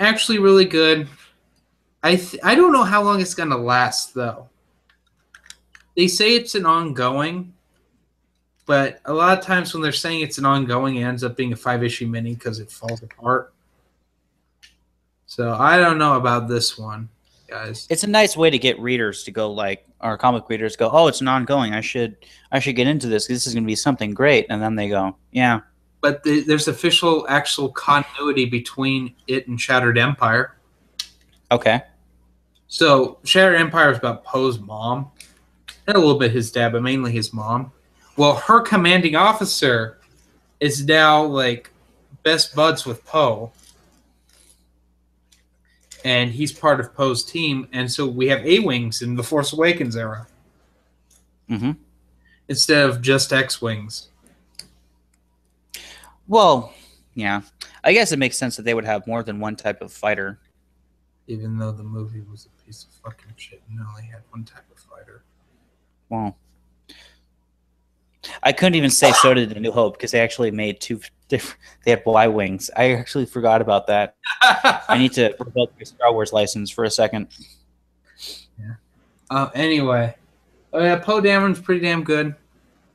actually 0.00 0.40
really 0.40 0.64
good. 0.64 1.06
I 2.02 2.16
th- 2.16 2.42
I 2.42 2.56
don't 2.56 2.72
know 2.72 2.82
how 2.82 3.02
long 3.02 3.20
it's 3.20 3.34
going 3.34 3.50
to 3.50 3.56
last 3.56 4.14
though. 4.14 4.48
They 5.96 6.08
say 6.08 6.34
it's 6.34 6.56
an 6.56 6.66
ongoing, 6.66 7.54
but 8.66 9.00
a 9.04 9.12
lot 9.12 9.38
of 9.38 9.44
times 9.44 9.72
when 9.72 9.82
they're 9.82 9.92
saying 9.92 10.22
it's 10.22 10.38
an 10.38 10.44
ongoing, 10.44 10.96
it 10.96 11.04
ends 11.04 11.22
up 11.22 11.36
being 11.36 11.52
a 11.52 11.56
five 11.56 11.84
issue 11.84 12.08
mini 12.08 12.34
because 12.34 12.58
it 12.58 12.70
falls 12.70 13.02
apart. 13.02 13.52
So 15.28 15.52
I 15.52 15.76
don't 15.76 15.98
know 15.98 16.16
about 16.16 16.48
this 16.48 16.78
one, 16.78 17.10
guys. 17.48 17.86
It's 17.90 18.02
a 18.02 18.08
nice 18.08 18.34
way 18.34 18.48
to 18.48 18.58
get 18.58 18.80
readers 18.80 19.24
to 19.24 19.30
go 19.30 19.52
like 19.52 19.86
our 20.00 20.16
comic 20.16 20.48
readers 20.48 20.74
go, 20.74 20.88
"Oh, 20.90 21.06
it's 21.06 21.20
an 21.20 21.28
ongoing. 21.28 21.74
I 21.74 21.82
should 21.82 22.16
I 22.50 22.58
should 22.60 22.76
get 22.76 22.86
into 22.86 23.08
this. 23.08 23.26
This 23.26 23.46
is 23.46 23.52
going 23.52 23.64
to 23.64 23.66
be 23.66 23.76
something 23.76 24.14
great." 24.14 24.46
And 24.48 24.62
then 24.62 24.74
they 24.74 24.88
go, 24.88 25.16
"Yeah, 25.30 25.60
but 26.00 26.22
the, 26.22 26.40
there's 26.40 26.66
official 26.66 27.26
actual 27.28 27.68
continuity 27.68 28.46
between 28.46 29.14
it 29.26 29.48
and 29.48 29.60
Shattered 29.60 29.98
Empire. 29.98 30.56
okay, 31.50 31.82
So 32.68 33.18
Shattered 33.24 33.60
Empire 33.60 33.92
is 33.92 33.98
about 33.98 34.24
Poe's 34.24 34.58
mom, 34.58 35.10
and 35.86 35.94
a 35.94 36.00
little 36.00 36.18
bit 36.18 36.30
his 36.30 36.50
dad, 36.50 36.72
but 36.72 36.82
mainly 36.82 37.12
his 37.12 37.34
mom. 37.34 37.70
Well, 38.16 38.36
her 38.36 38.60
commanding 38.60 39.14
officer 39.14 39.98
is 40.60 40.86
now 40.86 41.22
like 41.22 41.70
best 42.22 42.54
buds 42.54 42.86
with 42.86 43.04
Poe, 43.04 43.52
and 46.08 46.30
he's 46.30 46.52
part 46.52 46.80
of 46.80 46.94
Poe's 46.94 47.22
team. 47.22 47.68
And 47.72 47.90
so 47.92 48.06
we 48.06 48.28
have 48.28 48.44
A 48.46 48.60
wings 48.60 49.02
in 49.02 49.14
the 49.14 49.22
Force 49.22 49.52
Awakens 49.52 49.94
era 49.94 50.26
hmm 51.48 51.72
instead 52.48 52.88
of 52.88 53.02
just 53.02 53.30
X 53.30 53.60
wings. 53.60 54.08
Well, 56.26 56.72
yeah. 57.12 57.42
I 57.84 57.92
guess 57.92 58.10
it 58.10 58.18
makes 58.18 58.38
sense 58.38 58.56
that 58.56 58.62
they 58.62 58.72
would 58.72 58.86
have 58.86 59.06
more 59.06 59.22
than 59.22 59.38
one 59.38 59.54
type 59.54 59.82
of 59.82 59.92
fighter. 59.92 60.38
Even 61.26 61.58
though 61.58 61.72
the 61.72 61.82
movie 61.82 62.22
was 62.30 62.46
a 62.46 62.64
piece 62.64 62.84
of 62.84 62.90
fucking 63.04 63.34
shit 63.36 63.60
and 63.68 63.78
only 63.86 64.04
had 64.04 64.22
one 64.30 64.44
type 64.44 64.64
of 64.72 64.78
fighter. 64.78 65.22
Well, 66.08 66.38
I 68.42 68.52
couldn't 68.52 68.76
even 68.76 68.90
say 68.90 69.12
so 69.12 69.34
did 69.34 69.50
the 69.50 69.60
New 69.60 69.72
Hope 69.72 69.98
because 69.98 70.12
they 70.12 70.20
actually 70.20 70.50
made 70.52 70.80
two 70.80 71.00
different. 71.28 71.60
They 71.84 71.92
had 71.92 72.02
Y 72.04 72.26
wings. 72.26 72.70
I 72.76 72.92
actually 72.92 73.26
forgot 73.26 73.60
about 73.60 73.86
that. 73.86 74.16
I 74.42 74.96
need 74.98 75.12
to 75.12 75.34
revoke 75.38 75.72
my 75.78 75.84
Star 75.84 76.12
Wars 76.12 76.32
license 76.32 76.70
for 76.70 76.84
a 76.84 76.90
second. 76.90 77.28
Uh, 79.30 79.50
anyway, 79.54 80.16
oh 80.72 80.82
yeah, 80.82 80.96
Poe 80.96 81.20
Dameron's 81.20 81.60
pretty 81.60 81.82
damn 81.82 82.02
good. 82.02 82.34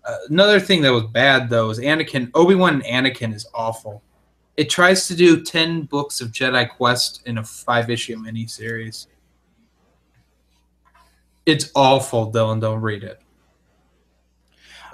Uh, 0.06 0.18
another 0.30 0.60
thing 0.60 0.82
that 0.82 0.92
was 0.92 1.04
bad 1.04 1.50
though 1.50 1.70
is 1.70 1.80
Anakin. 1.80 2.32
Obi 2.34 2.56
Wan 2.56 2.82
and 2.82 3.06
Anakin 3.06 3.34
is 3.34 3.48
awful. 3.54 4.02
It 4.58 4.70
tries 4.70 5.08
to 5.08 5.16
do 5.16 5.44
ten 5.44 5.84
books 5.84 6.22
of 6.22 6.32
Jedi 6.32 6.70
Quest 6.70 7.22
in 7.26 7.38
a 7.38 7.44
five 7.44 7.90
issue 7.90 8.18
miniseries. 8.18 9.08
It's 11.46 11.72
awful, 11.76 12.32
Dylan. 12.32 12.62
Don't 12.62 12.82
read 12.82 13.04
it. 13.04 13.20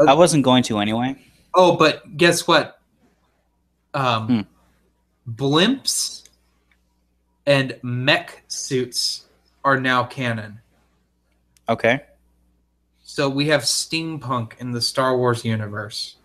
I 0.08 0.14
wasn't 0.14 0.44
going 0.44 0.64
to 0.64 0.80
anyway. 0.80 1.16
Oh, 1.54 1.76
but 1.76 2.18
guess 2.18 2.48
what? 2.48 2.79
Um, 3.94 4.28
Hmm. 4.28 5.32
blimps 5.32 6.24
and 7.46 7.80
mech 7.82 8.44
suits 8.48 9.26
are 9.66 9.80
now 9.80 10.04
canon. 10.04 10.60
Okay. 11.68 12.02
So 13.04 13.28
we 13.30 13.48
have 13.48 13.62
steampunk 13.64 14.54
in 14.60 14.72
the 14.72 14.82
Star 14.82 15.18
Wars 15.18 15.44
universe 15.44 16.18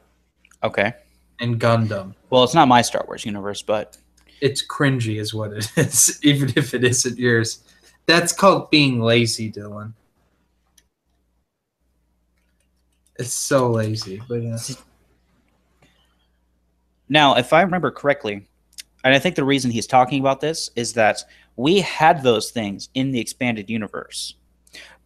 Okay. 0.63 0.93
and 1.41 1.59
Gundam. 1.61 2.15
Well, 2.31 2.45
it's 2.45 2.55
not 2.55 2.69
my 2.69 2.83
Star 2.83 3.05
Wars 3.07 3.25
universe, 3.25 3.63
but 3.63 3.97
It's 4.41 4.67
cringy, 4.67 5.19
is 5.19 5.33
what 5.33 5.53
it 5.53 5.71
is, 5.77 6.19
even 6.23 6.53
if 6.57 6.75
it 6.75 6.85
isn't 6.85 7.19
yours. 7.19 7.65
That's 8.07 8.33
called 8.35 8.71
being 8.71 9.01
lazy, 9.01 9.51
Dylan. 9.51 9.95
It's 13.17 13.33
so 13.33 13.71
lazy, 13.71 14.21
but 14.29 14.43
yeah. 14.43 14.59
Now, 17.09 17.37
if 17.37 17.53
I 17.53 17.63
remember 17.63 17.91
correctly, 17.91 18.47
and 19.05 19.15
I 19.15 19.19
think 19.19 19.37
the 19.37 19.45
reason 19.45 19.71
he's 19.71 19.87
talking 19.87 20.21
about 20.21 20.41
this 20.41 20.71
is 20.77 20.95
that 20.95 21.23
we 21.57 21.81
had 21.81 22.23
those 22.23 22.51
things 22.51 22.89
in 22.95 23.13
the 23.13 23.21
expanded 23.21 23.69
universe, 23.69 24.35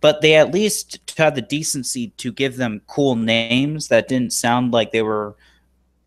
but 0.00 0.20
they 0.20 0.34
at 0.36 0.54
least 0.54 1.00
had 1.16 1.34
the 1.34 1.42
decency 1.42 2.08
to 2.18 2.32
give 2.32 2.56
them 2.56 2.80
cool 2.86 3.16
names 3.16 3.88
that 3.88 4.08
didn't 4.08 4.32
sound 4.32 4.72
like 4.72 4.92
they 4.92 5.02
were 5.02 5.36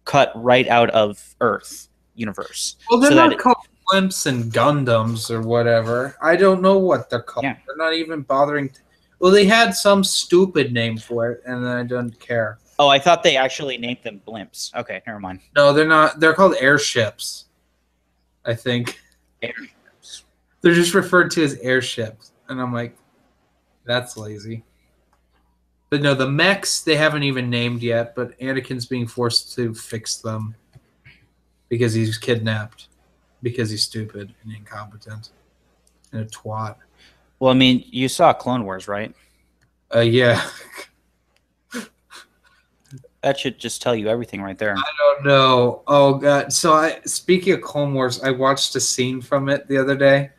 cut 0.06 0.32
right 0.36 0.68
out 0.68 0.90
of 0.92 1.36
Earth 1.42 1.90
universe. 2.16 2.78
Well, 2.90 3.00
they're 3.00 3.12
So 3.12 3.16
not 3.16 3.38
called 3.38 3.58
blimps 3.92 4.26
and 4.26 4.52
Gundams 4.52 5.30
or 5.30 5.42
whatever. 5.42 6.16
I 6.22 6.36
don't 6.36 6.62
know 6.62 6.78
what 6.78 7.10
they're 7.10 7.22
called. 7.22 7.44
Yeah. 7.44 7.58
They're 7.68 7.78
not 7.78 7.94
even 7.94 8.22
bothering. 8.22 8.70
To, 8.70 8.80
well, 9.20 9.32
they 9.32 9.46
had 9.46 9.76
some 9.76 10.04
stupid 10.04 10.74
name 10.74 10.98
for 10.98 11.32
it, 11.32 11.44
and 11.46 11.68
I 11.68 11.84
don't 11.84 12.18
care. 12.20 12.60
Oh, 12.82 12.88
I 12.88 12.98
thought 12.98 13.22
they 13.22 13.38
actually 13.38 13.78
named 13.78 14.00
them 14.02 14.20
blimps. 14.28 14.74
Okay, 14.74 15.04
never 15.06 15.20
mind. 15.20 15.42
No, 15.56 15.72
they're 15.72 15.88
not. 15.88 16.20
They're 16.20 16.34
called 16.34 16.56
airships. 16.60 17.46
I 18.44 18.56
think 18.56 19.00
Airships. 19.44 20.24
they're 20.62 20.74
just 20.74 20.96
referred 20.96 21.30
to 21.30 21.44
as 21.44 21.60
airships, 21.60 22.32
and 22.50 22.60
I'm 22.60 22.74
like, 22.74 22.98
that's 23.86 24.18
lazy. 24.18 24.64
But 25.92 26.02
no, 26.02 26.16
the 26.16 26.28
mechs 26.28 26.82
they 26.82 26.96
haven't 26.96 27.22
even 27.22 27.52
named 27.52 27.84
yet. 27.84 28.16
But 28.16 28.36
Anakin's 28.40 28.88
being 28.88 29.06
forced 29.06 29.54
to 29.58 29.76
fix 29.76 30.16
them 30.16 30.56
because 31.70 31.94
he's 31.94 32.18
kidnapped, 32.18 32.88
because 33.44 33.70
he's 33.70 33.84
stupid 33.84 34.34
and 34.44 34.56
incompetent 34.56 35.30
and 36.14 36.22
a 36.22 36.26
twat. 36.26 36.78
Well, 37.38 37.52
I 37.52 37.56
mean, 37.56 37.84
you 37.86 38.10
saw 38.10 38.34
Clone 38.34 38.66
Wars, 38.66 38.88
right? 38.88 39.14
Uh, 39.94 40.00
yeah, 40.00 40.42
That 43.24 43.38
should 43.38 43.60
just 43.60 43.82
tell 43.82 43.96
you 43.96 44.08
everything 44.08 44.42
right 44.42 44.58
there. 44.58 44.76
I 44.76 44.92
don't 44.98 45.26
know. 45.26 45.84
Oh 45.88 46.16
god. 46.16 46.52
So 46.52 46.74
I 46.74 47.00
speaking 47.06 47.54
of 47.54 47.62
Clone 47.62 47.94
Wars, 47.94 48.22
I 48.24 48.32
watched 48.32 48.76
a 48.76 48.80
scene 48.80 49.22
from 49.22 49.48
it 49.48 49.68
the 49.68 49.78
other 49.78 49.96
day. 49.96 50.32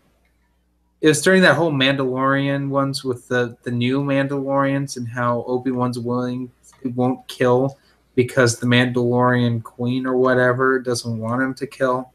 It 1.00 1.08
was 1.08 1.22
during 1.22 1.42
that 1.42 1.56
whole 1.56 1.72
Mandalorian 1.72 2.68
ones 2.68 3.04
with 3.04 3.28
the 3.28 3.56
the 3.62 3.70
new 3.70 4.02
Mandalorians 4.02 4.96
and 4.96 5.08
how 5.08 5.44
Obi 5.46 5.70
Wan's 5.70 5.98
willing 5.98 6.50
won't 6.84 7.26
kill 7.28 7.78
because 8.14 8.58
the 8.58 8.66
Mandalorian 8.66 9.62
Queen 9.62 10.04
or 10.04 10.16
whatever 10.16 10.80
doesn't 10.80 11.18
want 11.18 11.40
him 11.40 11.54
to 11.54 11.66
kill. 11.66 12.12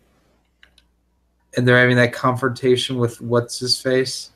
And 1.55 1.67
they're 1.67 1.79
having 1.79 1.95
that 1.95 2.13
confrontation 2.13 2.97
with 2.97 3.19
what's 3.21 3.57
his 3.57 3.81
face. 3.81 4.31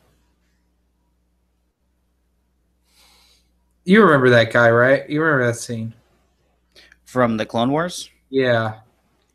You 3.83 4.01
remember 4.01 4.29
that 4.29 4.53
guy, 4.53 4.69
right? 4.71 5.07
You 5.09 5.21
remember 5.21 5.47
that 5.47 5.57
scene? 5.57 5.93
From 7.11 7.35
the 7.35 7.45
Clone 7.45 7.71
Wars? 7.71 8.09
Yeah. 8.29 8.75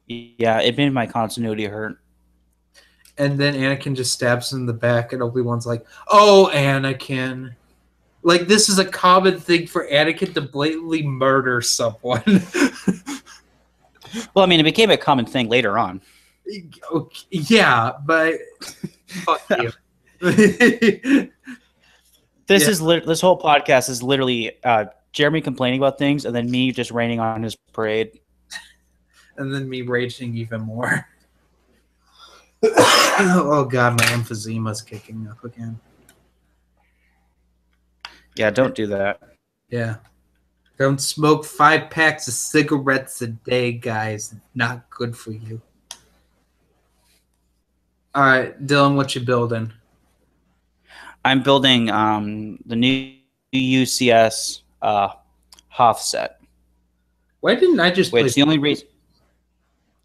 Yeah, 0.09 0.61
it 0.63 0.79
made 0.79 0.91
my 0.95 1.07
continuity 1.07 1.67
hurt. 1.67 1.99
and 3.19 3.39
then 3.39 3.53
Anakin 3.55 3.95
just 3.95 4.13
stabs 4.13 4.51
him 4.51 4.61
in 4.61 4.67
the 4.67 4.73
back, 4.73 5.13
and 5.13 5.23
Obi 5.23 5.43
Wan's 5.43 5.67
like, 5.67 5.85
"Oh, 6.09 6.51
Anakin." 6.55 7.55
Like 8.23 8.47
this 8.49 8.71
is 8.71 8.79
a 8.79 8.85
common 8.85 9.39
thing 9.39 9.67
for 9.67 9.87
Anakin 9.89 10.33
to 10.35 10.41
blatantly 10.41 11.03
murder 11.03 11.61
someone. 11.61 12.23
Well, 14.35 14.43
I 14.45 14.47
mean, 14.47 14.61
it 14.61 14.65
became 14.65 14.91
a 14.91 14.97
common 14.97 15.27
thing 15.27 15.49
later 15.51 15.79
on. 15.79 16.01
Yeah, 17.31 17.93
but 18.07 18.35
fuck 19.07 19.43
you. 19.51 19.71
This 22.47 22.63
Yeah. 22.63 22.69
is 22.71 22.81
lit- 22.81 23.07
this 23.07 23.21
whole 23.21 23.39
podcast 23.39 23.91
is 23.91 24.03
literally 24.03 24.53
uh, 24.65 24.87
Jeremy 25.17 25.41
complaining 25.41 25.81
about 25.81 25.97
things 25.97 26.27
and 26.27 26.37
then 26.37 26.51
me 26.51 26.71
just 26.73 26.91
raining 26.91 27.21
on 27.21 27.43
his 27.43 27.57
parade. 27.73 28.21
and 29.39 29.53
then 29.53 29.67
me 29.67 29.81
raging 29.81 30.37
even 30.37 30.61
more. 30.61 31.09
oh 32.63 33.67
god, 33.71 33.99
my 33.99 34.05
emphysema's 34.09 34.83
kicking 34.83 35.27
up 35.27 35.43
again. 35.43 35.81
Yeah, 38.37 38.51
don't 38.51 38.75
do 38.75 38.89
that. 38.89 39.23
Yeah. 39.71 39.97
Don't 40.79 41.01
smoke 41.01 41.47
five 41.47 41.89
packs 41.89 42.29
of 42.29 42.35
cigarettes 42.35 43.23
a 43.23 43.29
day, 43.29 43.73
guys. 43.73 44.35
Not 44.55 44.91
good 44.91 45.17
for 45.17 45.31
you. 45.31 45.63
All 48.15 48.23
right, 48.23 48.67
Dylan, 48.67 48.97
what 48.97 49.15
you 49.15 49.23
building? 49.23 49.73
I'm 51.25 51.43
building 51.43 51.89
um, 51.89 52.59
the 52.67 52.77
new 52.77 53.15
UCS 53.55 54.61
uh, 54.87 55.09
Hoth 55.69 56.01
set, 56.01 56.41
Why 57.41 57.55
didn't 57.57 57.81
I 57.81 57.91
just 57.91 58.11
play? 58.11 58.23
it's 58.23 58.35
the 58.35 58.43
only 58.43 58.59
reason. 58.59 58.87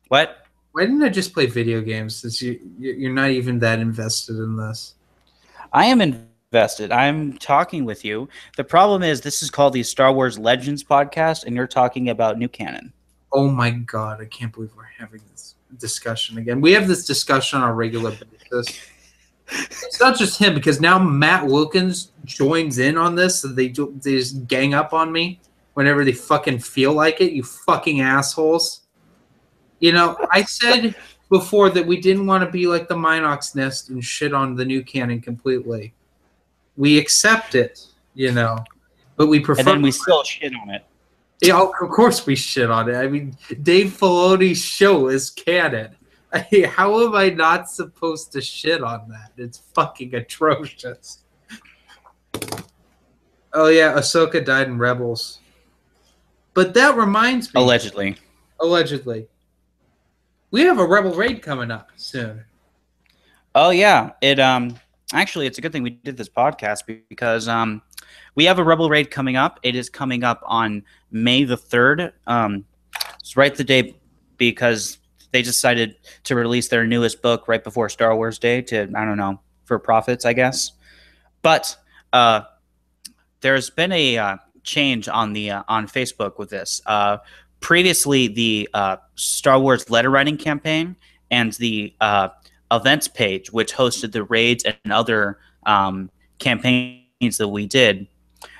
What? 0.09 0.45
Why 0.73 0.81
didn't 0.85 1.03
I 1.03 1.09
just 1.09 1.33
play 1.33 1.45
video 1.45 1.81
games? 1.81 2.15
Since 2.15 2.41
you- 2.41 2.59
you're 2.79 3.13
not 3.13 3.29
even 3.29 3.59
that 3.59 3.79
invested 3.79 4.38
in 4.38 4.57
this. 4.57 4.95
I 5.71 5.85
am 5.85 6.01
invested. 6.01 6.91
I'm 6.91 7.38
talking 7.38 7.85
with 7.85 8.03
you. 8.03 8.27
The 8.57 8.63
problem 8.63 9.03
is, 9.03 9.21
this 9.21 9.41
is 9.43 9.50
called 9.50 9.73
the 9.73 9.83
Star 9.83 10.11
Wars 10.11 10.38
Legends 10.39 10.83
podcast, 10.83 11.45
and 11.45 11.55
you're 11.55 11.67
talking 11.67 12.09
about 12.09 12.38
new 12.38 12.50
canon. 12.50 12.91
Oh 13.31 13.50
my 13.50 13.69
god, 13.69 14.19
I 14.21 14.25
can't 14.25 14.51
believe 14.51 14.71
we're 14.75 14.83
having 14.97 15.21
this 15.31 15.55
discussion 15.77 16.38
again. 16.38 16.59
We 16.59 16.73
have 16.73 16.88
this 16.88 17.05
discussion 17.05 17.61
on 17.61 17.69
a 17.69 17.73
regular 17.73 18.11
basis. 18.11 18.77
It's 19.51 20.00
not 20.00 20.17
just 20.17 20.39
him 20.39 20.53
because 20.53 20.79
now 20.79 20.98
Matt 20.98 21.46
Wilkins 21.46 22.12
joins 22.25 22.79
in 22.79 22.98
on 22.98 23.15
this. 23.15 23.41
So 23.41 23.50
they, 23.50 23.67
do, 23.67 23.98
they 24.01 24.17
just 24.17 24.48
gang 24.48 24.74
up 24.74 24.93
on 24.93 25.12
me 25.12 25.39
whenever 25.74 26.05
they 26.05 26.13
fucking 26.13 26.60
feel 26.60 26.93
like 26.93 27.22
it. 27.22 27.34
You 27.34 27.43
fucking 27.43 28.01
assholes. 28.01 28.81
You 29.79 29.91
know, 29.91 30.17
I 30.31 30.43
said 30.43 30.96
before 31.29 31.70
that 31.72 31.86
we 31.86 32.00
didn't 32.00 32.27
want 32.27 32.43
to 32.43 32.50
be 32.50 32.67
like 32.67 32.88
the 32.88 32.96
Minox 32.96 33.55
nest 33.55 33.89
and 33.89 34.03
shit 34.03 34.34
on 34.34 34.55
the 34.55 34.65
new 34.65 34.84
canon 34.84 35.22
completely. 35.22 35.93
We 36.77 36.98
accept 36.98 37.55
it, 37.55 37.86
you 38.13 38.31
know, 38.31 38.58
but 39.15 39.27
we 39.27 39.39
prefer. 39.39 39.62
And 39.62 39.67
then 39.67 39.81
we 39.81 39.91
still 39.91 40.24
shit 40.24 40.53
on 40.62 40.70
it. 40.70 40.86
Yeah, 41.41 41.60
of 41.60 41.89
course 41.89 42.25
we 42.27 42.36
shit 42.36 42.70
on 42.70 42.89
it. 42.89 42.96
I 42.96 43.08
mean, 43.08 43.36
Dave 43.63 43.98
Filoni's 44.00 44.63
show 44.63 45.08
is 45.08 45.31
canon. 45.31 45.96
I 46.33 46.71
how 46.73 47.05
am 47.05 47.15
I 47.15 47.29
not 47.29 47.69
supposed 47.69 48.31
to 48.33 48.41
shit 48.41 48.81
on 48.83 49.09
that? 49.09 49.31
It's 49.38 49.57
fucking 49.73 50.15
atrocious. 50.15 51.23
Oh 53.53 53.67
yeah, 53.67 53.93
Ahsoka 53.93 54.43
died 54.43 54.67
in 54.67 54.77
Rebels. 54.77 55.39
But 56.53 56.73
that 56.73 56.95
reminds 56.95 57.53
me, 57.53 57.61
Allegedly. 57.61 58.17
allegedly, 58.59 59.27
we 60.51 60.61
have 60.61 60.79
a 60.79 60.85
Rebel 60.85 61.13
raid 61.13 61.41
coming 61.41 61.71
up 61.71 61.91
soon. 61.95 62.43
Oh 63.55 63.71
yeah, 63.71 64.11
it 64.21 64.39
um 64.39 64.75
actually 65.13 65.47
it's 65.47 65.57
a 65.57 65.61
good 65.61 65.73
thing 65.73 65.83
we 65.83 65.89
did 65.89 66.15
this 66.15 66.29
podcast 66.29 66.83
because 67.09 67.47
um 67.50 67.81
we 68.35 68.45
have 68.45 68.59
a 68.59 68.63
Rebel 68.63 68.89
raid 68.89 69.11
coming 69.11 69.35
up. 69.35 69.59
It 69.63 69.75
is 69.75 69.89
coming 69.89 70.23
up 70.23 70.41
on 70.45 70.83
May 71.11 71.43
the 71.43 71.57
third. 71.57 72.13
Um, 72.27 72.63
it's 73.19 73.35
right 73.35 73.53
the 73.53 73.63
day 73.63 73.95
because 74.38 74.97
they 75.31 75.41
decided 75.41 75.95
to 76.23 76.35
release 76.35 76.67
their 76.67 76.85
newest 76.85 77.21
book 77.21 77.47
right 77.47 77.63
before 77.63 77.89
Star 77.89 78.15
Wars 78.15 78.39
Day 78.39 78.61
to 78.63 78.83
I 78.95 79.05
don't 79.05 79.17
know 79.17 79.39
for 79.65 79.79
profits 79.79 80.25
I 80.25 80.33
guess, 80.33 80.71
but 81.41 81.75
uh, 82.13 82.41
there's 83.41 83.69
been 83.69 83.91
a 83.91 84.17
uh, 84.17 84.38
change 84.63 85.07
on 85.07 85.33
the 85.33 85.51
uh, 85.51 85.63
on 85.67 85.88
Facebook 85.88 86.38
with 86.38 86.50
this. 86.50 86.81
Uh, 86.85 87.17
previously, 87.59 88.27
the 88.27 88.69
uh, 88.73 88.97
Star 89.15 89.59
Wars 89.59 89.89
letter 89.89 90.09
writing 90.09 90.38
campaign 90.38 90.96
and 91.29 91.53
the 91.53 91.94
uh, 92.01 92.29
events 92.72 93.07
page, 93.07 93.51
which 93.51 93.74
hosted 93.74 94.11
the 94.11 94.24
raids 94.24 94.63
and 94.65 94.94
other 94.94 95.39
um, 95.65 96.09
campaigns 96.39 97.37
that 97.37 97.48
we 97.48 97.67
did, 97.67 98.07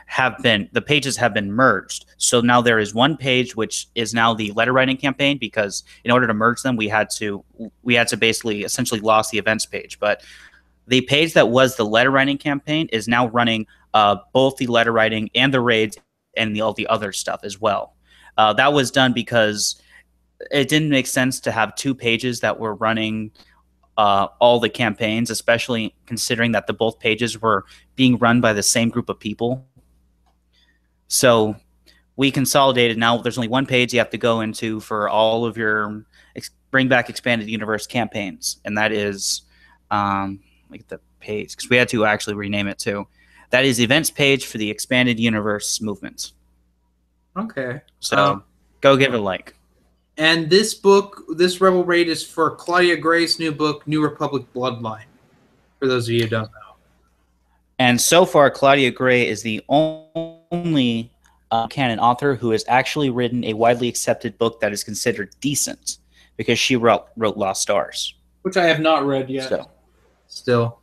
have 0.06 0.38
been 0.40 0.70
the 0.72 0.82
pages 0.82 1.18
have 1.18 1.34
been 1.34 1.52
merged. 1.52 2.06
So 2.22 2.40
now 2.40 2.62
there 2.62 2.78
is 2.78 2.94
one 2.94 3.18
page 3.18 3.56
which 3.56 3.88
is 3.96 4.14
now 4.14 4.36
the 4.36 4.52
letter 4.52 4.72
writing 4.72 4.96
campaign 4.96 5.40
because 5.40 5.84
in 6.04 6.12
order 6.12 6.28
to 6.28 6.34
merge 6.36 6.62
them, 6.62 6.76
we 6.76 6.88
had 6.88 7.10
to 7.16 7.44
we 7.82 7.96
had 7.96 8.08
to 8.10 8.18
basically 8.18 8.62
essentially 8.64 9.00
lost 9.00 9.32
the 9.32 9.40
events 9.40 9.66
page. 9.66 10.00
But 10.00 10.22
the 10.86 11.02
page 11.02 11.34
that 11.34 11.50
was 11.50 11.78
the 11.78 11.86
letter 11.86 12.12
writing 12.12 12.38
campaign 12.38 12.88
is 12.92 13.08
now 13.08 13.28
running 13.30 13.66
uh, 13.96 14.18
both 14.34 14.58
the 14.58 14.68
letter 14.68 14.92
writing 14.92 15.32
and 15.34 15.52
the 15.52 15.62
raids 15.62 15.98
and 16.38 16.56
the, 16.56 16.62
all 16.62 16.74
the 16.74 16.86
other 16.88 17.12
stuff 17.12 17.42
as 17.44 17.60
well. 17.60 17.96
Uh, 18.38 18.54
that 18.54 18.72
was 18.72 18.92
done 18.92 19.14
because 19.14 19.82
it 20.52 20.70
didn't 20.70 20.90
make 20.90 21.08
sense 21.08 21.40
to 21.40 21.52
have 21.52 21.76
two 21.76 21.96
pages 21.96 22.40
that 22.42 22.60
were 22.60 22.76
running 22.76 23.32
uh, 23.98 24.28
all 24.40 24.60
the 24.60 24.70
campaigns, 24.70 25.32
especially 25.32 25.96
considering 26.06 26.52
that 26.52 26.68
the 26.68 26.74
both 26.74 27.00
pages 27.00 27.42
were 27.42 27.66
being 27.96 28.18
run 28.20 28.42
by 28.42 28.54
the 28.54 28.64
same 28.64 28.90
group 28.90 29.10
of 29.10 29.20
people. 29.20 29.66
So 31.08 31.56
we 32.22 32.30
consolidated. 32.30 33.00
Now 33.00 33.18
there's 33.18 33.40
only 33.40 33.48
one 33.48 33.66
page 33.66 33.94
you 33.94 34.00
have 34.00 34.12
to 34.12 34.18
go 34.18 34.42
into 34.42 34.80
for 34.80 35.10
all 35.10 35.44
of 35.44 35.58
your 35.58 36.06
ex- 36.36 36.52
bring 36.70 36.88
back 36.88 37.10
expanded 37.10 37.50
universe 37.50 37.88
campaigns, 37.88 38.60
and 38.64 38.78
that 38.78 38.92
is 38.92 39.42
um, 39.90 40.40
at 40.72 40.88
the 40.88 41.00
page 41.20 41.56
because 41.56 41.68
we 41.68 41.78
had 41.78 41.90
to 41.90 42.06
actually 42.06 42.36
rename 42.36 42.68
it 42.68 42.78
too. 42.78 43.08
That 43.50 43.66
is 43.66 43.78
the 43.78 43.84
events 43.84 44.12
page 44.12 44.46
for 44.46 44.60
the 44.60 44.70
expanded 44.70 45.20
universe 45.20 45.82
movement. 45.82 46.34
Okay. 47.36 47.82
So 48.02 48.34
Um, 48.34 48.44
go 48.82 48.96
give 48.96 49.16
it 49.16 49.20
a 49.20 49.24
like. 49.24 49.56
And 50.18 50.48
this 50.48 50.76
book, 50.76 51.24
this 51.36 51.60
Rebel 51.60 51.84
Raid 51.84 52.08
is 52.08 52.24
for 52.24 52.52
Claudia 52.52 52.98
Gray's 52.98 53.40
new 53.40 53.52
book, 53.52 53.88
New 53.88 54.04
Republic 54.04 54.44
Bloodline. 54.54 55.10
For 55.80 55.88
those 55.88 56.08
of 56.08 56.14
you 56.14 56.22
who 56.22 56.30
don't 56.30 56.52
know. 56.52 56.76
And 57.80 58.00
so 58.00 58.26
far, 58.26 58.52
Claudia 58.52 58.92
Gray 58.92 59.28
is 59.28 59.42
the 59.42 59.64
only 59.70 61.11
uh, 61.52 61.68
canon 61.68 62.00
author 62.00 62.36
who 62.36 62.52
has 62.52 62.64
actually 62.68 63.10
written 63.10 63.44
a 63.46 63.54
widely 63.54 63.88
accepted 63.88 64.38
book 64.38 64.60
that 64.62 64.72
is 64.74 64.84
considered 64.84 65.36
decent 65.42 65.98
because 66.38 66.58
she 66.58 66.76
wrote, 66.76 67.06
wrote 67.18 67.38
Lost 67.38 67.62
Stars. 67.62 68.16
Which 68.42 68.58
I 68.58 68.66
have 68.66 68.80
not 68.80 69.06
read 69.06 69.30
yet. 69.30 69.50
So, 69.50 69.70
Still. 70.28 70.80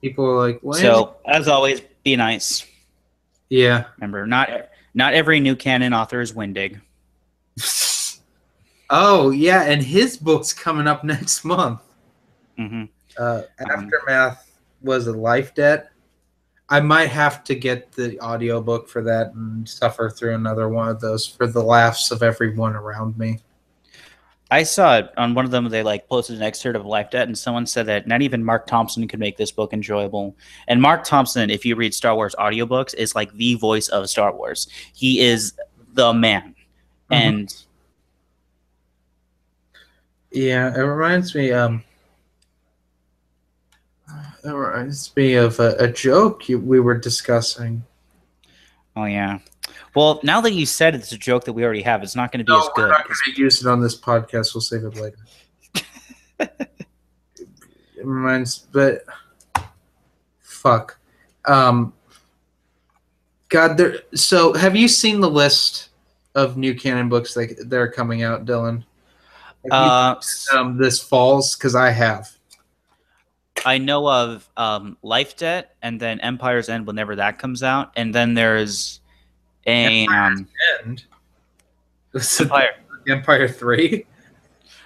People 0.00 0.24
are 0.26 0.48
like, 0.48 0.60
what? 0.62 0.76
so 0.78 1.16
as 1.26 1.48
always, 1.48 1.80
be 2.04 2.16
nice. 2.16 2.66
yeah. 3.48 3.84
Remember, 3.98 4.26
not 4.26 4.48
not 4.94 5.12
every 5.14 5.40
new 5.40 5.56
canon 5.56 5.92
author 5.92 6.20
is 6.20 6.32
Wendig. 6.32 6.80
oh, 8.90 9.30
yeah. 9.30 9.62
And 9.64 9.82
his 9.82 10.16
book's 10.16 10.52
coming 10.52 10.86
up 10.86 11.04
next 11.14 11.44
month. 11.44 11.80
hmm 12.56 12.84
Uh, 13.18 13.42
Um, 13.60 13.70
Aftermath 13.84 14.50
was 14.82 15.06
a 15.06 15.12
life 15.12 15.54
debt. 15.54 15.90
I 16.70 16.78
might 16.80 17.08
have 17.08 17.42
to 17.44 17.56
get 17.56 17.90
the 17.92 18.18
audiobook 18.20 18.88
for 18.88 19.02
that 19.02 19.34
and 19.34 19.68
suffer 19.68 20.08
through 20.08 20.36
another 20.36 20.68
one 20.68 20.88
of 20.88 21.00
those 21.00 21.26
for 21.26 21.48
the 21.48 21.62
laughs 21.62 22.12
of 22.12 22.22
everyone 22.22 22.76
around 22.76 23.18
me. 23.18 23.40
I 24.52 24.62
saw 24.62 24.98
it 24.98 25.10
on 25.16 25.34
one 25.34 25.44
of 25.44 25.50
them. 25.50 25.68
They 25.68 25.82
like 25.82 26.08
posted 26.08 26.36
an 26.36 26.42
excerpt 26.42 26.76
of 26.76 26.86
Life 26.86 27.10
Debt, 27.10 27.26
and 27.26 27.36
someone 27.36 27.66
said 27.66 27.86
that 27.86 28.06
not 28.06 28.22
even 28.22 28.44
Marc 28.44 28.66
Thompson 28.66 29.06
could 29.06 29.20
make 29.20 29.36
this 29.36 29.50
book 29.50 29.72
enjoyable. 29.72 30.36
And 30.68 30.80
Marc 30.80 31.04
Thompson, 31.04 31.50
if 31.50 31.64
you 31.64 31.76
read 31.76 31.94
Star 31.94 32.14
Wars 32.14 32.34
audiobooks, 32.38 32.94
is 32.94 33.14
like 33.14 33.32
the 33.34 33.54
voice 33.54 33.88
of 33.88 34.08
Star 34.08 34.34
Wars. 34.34 34.68
He 34.94 35.20
is 35.20 35.54
the 35.94 36.12
man. 36.12 36.54
Mhm. 37.10 37.16
And 37.16 37.54
Yeah, 40.32 40.72
it 40.72 40.82
reminds 40.82 41.34
me. 41.34 41.50
Um, 41.50 41.82
it 44.44 44.50
reminds 44.50 45.14
me 45.16 45.34
of 45.34 45.58
a, 45.60 45.76
a 45.78 45.88
joke 45.90 46.48
you, 46.48 46.58
we 46.58 46.80
were 46.80 46.96
discussing. 46.96 47.84
oh 48.96 49.04
yeah. 49.04 49.38
Well, 49.94 50.20
now 50.22 50.40
that 50.42 50.52
you 50.52 50.66
said 50.66 50.94
it's 50.94 51.12
a 51.12 51.18
joke 51.18 51.44
that 51.44 51.52
we 51.52 51.64
already 51.64 51.82
have, 51.82 52.02
it's 52.02 52.14
not 52.14 52.30
going 52.30 52.38
to 52.38 52.44
be 52.44 52.52
No, 52.52 52.60
as 52.60 52.68
we're 52.76 52.84
good. 52.84 52.90
not 52.90 53.08
going 53.08 53.16
to 53.24 53.40
use 53.40 53.60
it 53.60 53.66
on 53.68 53.80
this 53.80 53.98
podcast. 54.00 54.54
We'll 54.54 54.60
save 54.60 54.84
it 54.84 54.94
later. 54.94 55.16
it 56.38 58.04
reminds, 58.04 58.58
but 58.58 59.04
fuck. 60.38 60.98
Um, 61.46 61.92
God, 63.48 63.76
there. 63.76 63.96
So, 64.14 64.52
have 64.54 64.76
you 64.76 64.86
seen 64.86 65.20
the 65.20 65.30
list 65.30 65.88
of 66.36 66.56
new 66.56 66.74
canon 66.74 67.08
books 67.08 67.34
that 67.34 67.68
that 67.68 67.76
are 67.76 67.90
coming 67.90 68.22
out, 68.22 68.44
Dylan? 68.44 68.84
Uh, 69.70 70.14
you, 70.52 70.58
um, 70.58 70.78
this 70.78 71.02
falls 71.02 71.56
because 71.56 71.74
I 71.74 71.90
have. 71.90 72.30
I 73.64 73.78
know 73.78 74.08
of 74.08 74.48
um, 74.56 74.96
Life 75.02 75.36
Debt, 75.36 75.76
and 75.82 76.00
then 76.00 76.20
Empire's 76.20 76.68
End 76.68 76.86
whenever 76.86 77.16
that 77.16 77.38
comes 77.38 77.62
out, 77.62 77.92
and 77.96 78.14
then 78.14 78.34
there's 78.34 79.00
a 79.66 80.06
um, 80.06 80.48
this 82.12 82.40
Empire. 82.40 82.70
Empire 83.08 83.48
Three. 83.48 84.06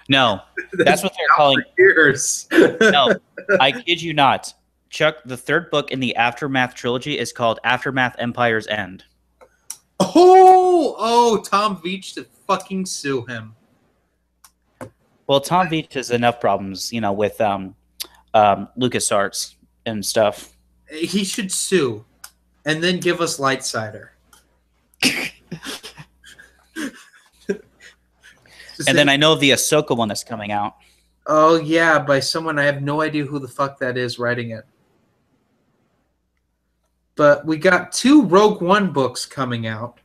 No, 0.09 0.41
that's 0.73 1.03
what 1.03 1.15
they're 1.17 1.37
calling. 1.37 1.63
years. 1.79 2.47
No, 2.53 3.15
I 3.61 3.73
kid 3.73 4.03
you 4.03 4.13
not. 4.13 4.53
Chuck, 4.91 5.17
the 5.25 5.37
third 5.37 5.71
book 5.71 5.91
in 5.91 5.99
the 5.99 6.15
Aftermath 6.15 6.75
trilogy 6.75 7.19
is 7.19 7.33
called 7.33 7.59
Aftermath 7.65 8.15
Empire's 8.19 8.67
End. 8.69 9.05
Oh, 9.99 10.95
oh, 10.99 11.43
Tom 11.43 11.79
Veitch 11.79 12.15
to 12.15 12.25
fucking 12.47 12.87
sue 12.87 13.25
him. 13.25 13.55
Well, 15.27 15.41
Tom 15.41 15.69
Veitch 15.69 15.95
has 15.95 16.11
enough 16.11 16.41
problems, 16.41 16.93
you 16.93 17.01
know, 17.01 17.13
with 17.13 17.41
um, 17.41 17.75
um, 18.35 18.69
LucasArts 18.79 19.55
and 19.87 20.05
stuff. 20.05 20.51
He 20.91 21.25
should 21.25 21.51
sue, 21.51 22.05
and 22.67 22.83
then 22.83 23.01
give 23.01 23.21
us 23.21 23.39
Lightsider. 23.39 24.09
And 28.89 28.99
then 28.99 29.09
I 29.09 29.17
know 29.17 29.35
the 29.35 29.51
Ahsoka 29.51 29.97
one 29.97 30.09
that's 30.09 30.25
coming 30.25 30.53
out. 30.53 30.77
Oh 31.27 31.57
yeah, 31.57 31.99
by 31.99 32.21
someone 32.21 32.59
I 32.59 32.65
have 32.65 32.83
no 32.83 33.01
idea 33.01 33.25
who 33.25 33.39
the 33.39 33.49
fuck 33.49 33.79
that 33.79 33.97
is 33.97 34.19
writing 34.19 34.51
it. 34.51 34.65
But 37.17 37.47
we 37.47 37.57
got 37.57 37.93
two 37.93 38.25
Rogue 38.25 38.61
One 38.61 38.93
books 38.93 39.25
coming 39.25 39.67
out. 39.67 40.01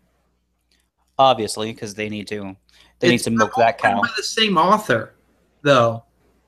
Obviously, 1.17 1.73
because 1.73 1.95
they 1.95 2.07
need 2.09 2.27
to. 2.27 2.55
They 2.99 3.13
It's 3.13 3.25
need 3.25 3.31
to 3.31 3.37
milk 3.37 3.53
that 3.57 3.79
cow. 3.79 4.01
by 4.01 4.09
the 4.15 4.23
same 4.23 4.57
author, 4.57 5.15
though. 5.61 6.03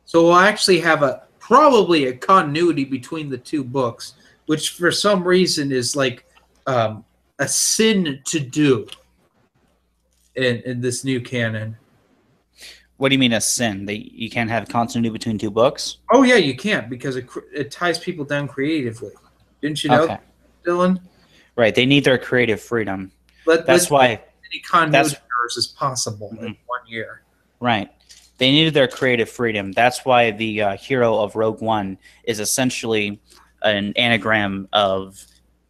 So 0.06 0.24
we'll 0.24 0.36
actually 0.36 0.80
have 0.82 1.02
a 1.02 1.24
probably 1.56 2.08
a 2.08 2.14
continuity 2.14 2.86
between 2.86 3.30
the 3.30 3.38
two 3.38 3.62
books, 3.64 4.14
which 4.46 4.70
for 4.72 4.90
some 4.92 5.22
reason 5.24 5.70
is 5.72 5.96
like 5.98 6.26
um, 6.66 7.04
a 7.40 7.48
sin 7.48 8.22
to 8.26 8.40
do 8.40 8.88
in 10.36 10.62
in 10.66 10.80
this 10.80 11.04
new 11.04 11.20
canon. 11.20 11.76
What 12.96 13.10
do 13.10 13.16
you 13.16 13.20
mean 13.20 13.34
a 13.34 13.42
sin? 13.42 13.86
That 13.86 14.14
you 14.14 14.30
can't 14.30 14.50
have 14.50 14.70
continuity 14.70 15.12
between 15.12 15.38
two 15.38 15.52
books? 15.52 15.98
Oh 16.14 16.24
yeah, 16.24 16.36
you 16.36 16.56
can't 16.56 16.90
because 16.90 17.18
it 17.18 17.28
it 17.54 17.70
ties 17.72 18.00
people 18.00 18.24
down 18.24 18.48
creatively. 18.48 19.12
Didn't 19.62 19.84
you 19.84 19.90
know, 19.90 20.04
Okay. 20.04 20.18
Dylan? 20.66 21.02
Right. 21.58 21.76
They 21.76 21.86
need 21.86 22.06
their 22.06 22.18
creative 22.18 22.62
freedom. 22.62 23.12
Let, 23.46 23.66
That's 23.66 23.90
why. 23.92 24.08
any 24.52 24.62
continuity 24.62 25.16
that's- 25.16 25.58
as 25.58 25.68
possible 25.68 26.30
in 26.32 26.38
Mhm. 26.38 26.58
one 26.68 26.80
year. 26.88 27.24
Right. 27.60 27.90
They 28.42 28.50
needed 28.50 28.74
their 28.74 28.88
creative 28.88 29.30
freedom. 29.30 29.72
That's 29.72 30.04
why 30.04 30.32
the 30.32 30.62
uh, 30.64 30.76
hero 30.76 31.16
of 31.20 31.36
Rogue 31.36 31.62
One 31.62 32.00
is 32.24 32.40
essentially 32.40 33.22
an 33.62 33.94
anagram 33.96 34.68
of 34.74 35.24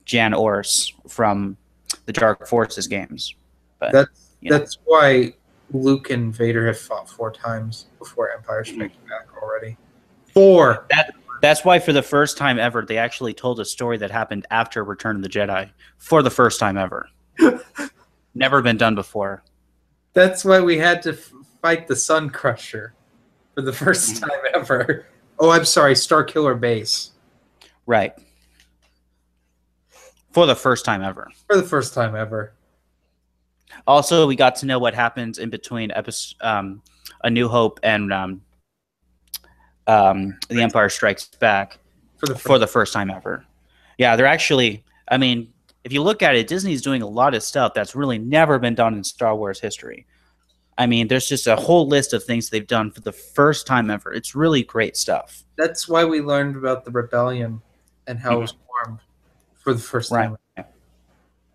Jan 0.05 0.33
Ors 0.33 0.93
from 1.09 1.57
the 2.05 2.13
Dark 2.13 2.47
Forces 2.47 2.87
games. 2.87 3.35
But 3.79 3.91
That's 3.91 4.35
you 4.39 4.51
know. 4.51 4.57
that's 4.57 4.77
why 4.85 5.33
Luke 5.73 6.11
and 6.11 6.33
Vader 6.33 6.65
have 6.67 6.79
fought 6.79 7.09
four 7.09 7.29
times 7.29 7.87
before 7.99 8.31
Empire 8.31 8.63
Strikes 8.63 8.95
Mm-hmm. 8.95 9.09
Back 9.09 9.27
already. 9.43 9.75
Four. 10.33 10.87
that's 11.41 11.65
why, 11.65 11.77
for 11.77 11.91
the 11.91 12.01
first 12.01 12.37
time 12.37 12.57
ever, 12.57 12.85
they 12.85 12.97
actually 12.97 13.33
told 13.33 13.59
a 13.59 13.65
story 13.65 13.97
that 13.97 14.11
happened 14.11 14.45
after 14.49 14.85
Return 14.85 15.17
of 15.17 15.23
the 15.23 15.29
Jedi 15.29 15.69
for 15.97 16.23
the 16.23 16.29
first 16.29 16.57
time 16.57 16.77
ever. 16.77 17.09
Never 18.33 18.61
been 18.61 18.77
done 18.77 18.95
before. 18.95 19.43
That's 20.13 20.45
why 20.45 20.61
we 20.61 20.77
had 20.77 21.01
to 21.01 21.17
fight 21.61 21.87
the 21.87 21.95
Sun 21.95 22.29
Crusher 22.31 22.93
for 23.55 23.61
the 23.61 23.73
first 23.73 24.15
Mm-hmm. 24.15 24.25
time 24.29 24.39
ever. 24.55 25.05
Oh, 25.39 25.49
I'm 25.51 25.65
sorry, 25.65 25.95
Star 25.95 26.23
Killer 26.23 26.55
Base 26.55 27.11
Right. 27.87 28.13
For 30.31 30.45
the 30.45 30.55
first 30.55 30.85
time 30.85 31.01
ever. 31.01 31.29
for 31.47 31.57
the 31.57 31.63
first 31.63 31.93
time 31.93 32.15
ever. 32.15 32.53
Also, 33.87 34.27
we 34.27 34.35
got 34.35 34.55
to 34.57 34.65
know 34.65 34.79
what 34.79 34.93
happens 34.93 35.39
in 35.39 35.49
between 35.49 35.91
episode, 35.91 36.35
um, 36.41 36.81
A 37.23 37.29
New 37.29 37.47
Hope 37.49 37.79
and 37.83 38.13
um, 38.13 38.41
um, 39.87 40.37
The 40.49 40.61
Empire 40.61 40.89
Strikes 40.89 41.27
Back 41.27 41.79
For 42.17 42.27
the 42.27 42.35
for 42.35 42.59
the 42.59 42.67
first 42.67 42.93
time 42.93 43.09
ever. 43.09 43.45
Yeah, 43.97 44.15
they're 44.15 44.25
actually. 44.27 44.83
I 45.09 45.17
mean, 45.17 45.51
if 45.83 45.91
you 45.91 46.01
look 46.03 46.21
at 46.21 46.35
it, 46.35 46.47
Disney's 46.47 46.81
doing 46.81 47.01
a 47.01 47.07
lot 47.07 47.33
of 47.33 47.43
stuff 47.43 47.73
that's 47.73 47.95
really 47.95 48.17
never 48.19 48.59
been 48.59 48.75
done 48.75 48.93
in 48.93 49.03
Star 49.03 49.35
Wars 49.35 49.59
history. 49.59 50.05
I 50.77 50.85
mean, 50.87 51.07
there's 51.07 51.27
just 51.27 51.47
a 51.47 51.55
whole 51.55 51.87
list 51.87 52.13
of 52.13 52.23
things 52.23 52.49
they've 52.49 52.65
done 52.65 52.91
for 52.91 53.01
the 53.01 53.11
first 53.11 53.67
time 53.67 53.89
ever. 53.89 54.13
It's 54.13 54.35
really 54.35 54.63
great 54.63 54.97
stuff. 54.97 55.43
that's 55.57 55.87
why 55.87 56.03
we 56.03 56.21
learned 56.21 56.55
about 56.55 56.85
the 56.85 56.91
rebellion 56.91 57.61
and 58.07 58.17
how 58.17 58.37
it 58.37 58.39
was 58.41 58.53
formed 58.65 58.99
for 59.59 59.73
the 59.73 59.79
first 59.81 60.09
time. 60.09 60.37
Right. 60.57 60.65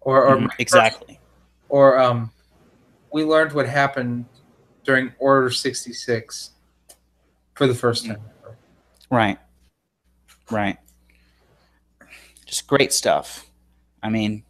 Or, 0.02 0.24
or 0.28 0.36
Mhm, 0.36 0.48
exactly. 0.60 1.18
or 1.68 1.98
um, 1.98 2.30
we 3.12 3.24
learned 3.24 3.52
what 3.52 3.68
happened 3.68 4.26
during 4.84 5.12
Order 5.18 5.50
sixty 5.50 5.92
six 5.92 6.50
for 7.54 7.66
the 7.66 7.74
first 7.74 8.06
time. 8.06 8.20
ever. 8.44 8.56
Right. 9.10 9.38
Right. 10.50 10.76
Just 12.44 12.68
great 12.68 12.92
stuff. 12.92 13.46
I 14.04 14.08
mean, 14.08 14.44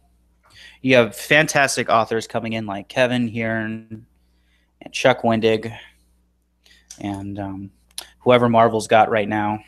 you 0.83 0.95
have 0.97 1.15
fantastic 1.15 1.89
authors 1.89 2.27
coming 2.27 2.53
in 2.53 2.67
like 2.67 2.87
Kevin 2.89 3.27
Hearne 3.27 3.87
and 3.89 4.05
Chuck 4.91 5.21
Wendig 5.21 5.75
and 6.99 7.39
um, 7.39 7.71
whoever 8.19 8.49
Marvel's 8.49 8.87
got 8.87 9.09
right 9.09 9.27
now. 9.27 9.59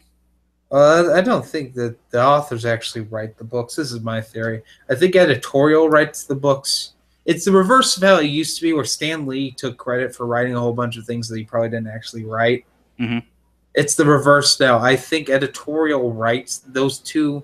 Uh, 0.72 1.14
I 1.14 1.22
don't 1.22 1.46
think 1.46 1.74
that 1.74 1.98
the 2.12 2.24
authors 2.24 2.64
actually 2.66 3.02
write 3.02 3.38
the 3.38 3.44
books. 3.44 3.76
This 3.76 3.92
is 3.92 4.02
my 4.02 4.22
theory. 4.22 4.62
I 4.90 4.96
think 4.96 5.16
editorial 5.16 5.90
writes 5.90 6.26
the 6.26 6.36
books. 6.36 6.94
It's 7.26 7.46
the 7.46 7.52
reverse 7.52 7.98
of 7.98 8.04
how 8.04 8.18
it 8.18 8.26
used 8.26 8.58
to 8.58 8.64
be, 8.64 8.74
where 8.74 8.86
Stan 8.86 9.26
Lee 9.26 9.52
took 9.52 9.78
credit 9.78 10.16
for 10.16 10.26
writing 10.26 10.56
a 10.56 10.60
whole 10.60 10.74
bunch 10.74 10.98
of 10.98 11.06
things 11.06 11.28
that 11.28 11.38
he 11.38 11.44
probably 11.44 11.70
didn't 11.70 11.88
actually 11.90 12.24
write. 12.24 12.66
Mhm. 13.00 13.24
It's 13.76 13.96
the 13.96 14.06
reverse 14.06 14.60
now. 14.60 14.80
I 14.80 14.96
think 14.96 15.30
editorial 15.30 16.14
writes 16.14 16.60
those 16.68 17.00
two 17.00 17.44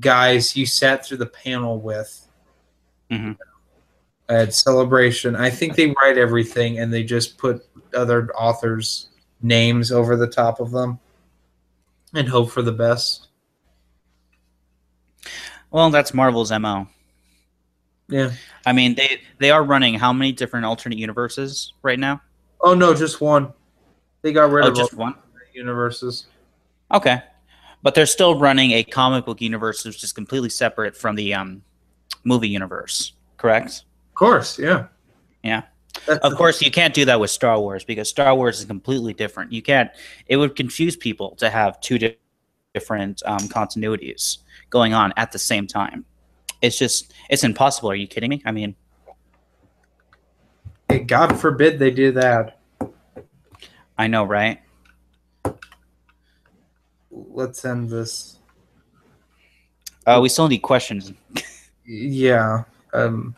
guys 0.00 0.56
you 0.56 0.64
sat 0.64 1.04
through 1.04 1.18
the 1.18 1.26
panel 1.26 1.78
with 1.78 2.26
Mhm. 3.10 3.36
At 4.32 4.54
Celebration. 4.54 5.36
I 5.36 5.50
think 5.50 5.76
they 5.76 5.88
write 6.00 6.16
everything 6.16 6.78
and 6.78 6.92
they 6.92 7.04
just 7.04 7.36
put 7.36 7.66
other 7.94 8.30
authors' 8.34 9.08
names 9.42 9.92
over 9.92 10.16
the 10.16 10.26
top 10.26 10.58
of 10.60 10.70
them 10.70 10.98
and 12.14 12.26
hope 12.28 12.50
for 12.50 12.62
the 12.62 12.72
best. 12.72 13.28
Well, 15.70 15.90
that's 15.90 16.14
Marvel's 16.14 16.50
MO. 16.50 16.86
Yeah. 18.08 18.32
I 18.66 18.72
mean, 18.72 18.94
they 18.94 19.20
they 19.38 19.50
are 19.50 19.62
running 19.64 19.94
how 19.94 20.12
many 20.12 20.32
different 20.32 20.66
alternate 20.66 20.98
universes 20.98 21.72
right 21.82 21.98
now? 21.98 22.20
Oh 22.60 22.74
no, 22.74 22.94
just 22.94 23.20
one. 23.20 23.52
They 24.22 24.32
got 24.32 24.50
rid 24.50 24.64
Oh, 24.64 24.68
of 24.68 24.76
just 24.76 24.94
one. 24.94 25.14
universes. 25.54 26.26
Okay, 26.92 27.22
but 27.82 27.94
they're 27.94 28.06
still 28.06 28.38
running 28.38 28.72
a 28.72 28.82
comic 28.84 29.24
book 29.24 29.40
universe 29.40 29.84
which 29.84 30.02
is 30.04 30.12
completely 30.12 30.48
separate 30.50 30.96
from 30.96 31.16
the 31.16 31.32
um, 31.34 31.62
movie 32.24 32.48
universe. 32.48 33.12
Correct. 33.38 33.84
Of 34.22 34.28
course, 34.28 34.56
yeah. 34.56 34.86
Yeah. 35.42 35.62
That's 36.06 36.24
Of 36.24 36.36
course, 36.36 36.62
you 36.62 36.70
can't 36.70 36.94
do 36.94 37.04
that 37.06 37.18
with 37.18 37.30
Star 37.30 37.58
Wars 37.58 37.82
because 37.82 38.08
Star 38.08 38.32
Wars 38.36 38.60
is 38.60 38.64
completely 38.64 39.12
different. 39.12 39.52
You 39.52 39.62
can't. 39.62 39.90
It 40.28 40.36
would 40.36 40.54
confuse 40.54 40.94
people 40.94 41.34
to 41.36 41.50
have 41.50 41.80
two 41.80 41.98
di- 41.98 42.16
different 42.72 43.20
um, 43.26 43.40
continuities 43.40 44.38
going 44.70 44.94
on 44.94 45.12
at 45.16 45.32
the 45.32 45.40
same 45.40 45.66
time. 45.66 46.04
It's 46.60 46.78
just 46.78 47.12
it's 47.30 47.42
impossible. 47.42 47.90
Are 47.90 47.96
you 47.96 48.06
kidding 48.06 48.30
me? 48.30 48.40
I 48.44 48.52
mean, 48.52 48.76
Hey, 50.88 51.00
God 51.00 51.36
forbid 51.40 51.80
they 51.80 51.90
do 51.90 52.12
that. 52.12 52.60
I 53.98 54.06
know, 54.06 54.22
right? 54.22 54.60
Let's 57.10 57.64
end 57.64 57.90
this. 57.90 58.38
Uh, 60.06 60.20
we 60.22 60.28
still 60.28 60.46
need 60.46 60.58
questions. 60.58 61.12
Yeah. 61.84 62.62
Um, 62.92 63.34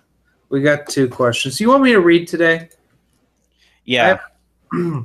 we 0.48 0.60
got 0.60 0.88
two 0.88 1.08
questions. 1.08 1.60
You 1.60 1.68
want 1.68 1.82
me 1.82 1.92
to 1.92 2.00
read 2.00 2.28
today? 2.28 2.68
Yeah, 3.84 4.18
I- 4.72 4.76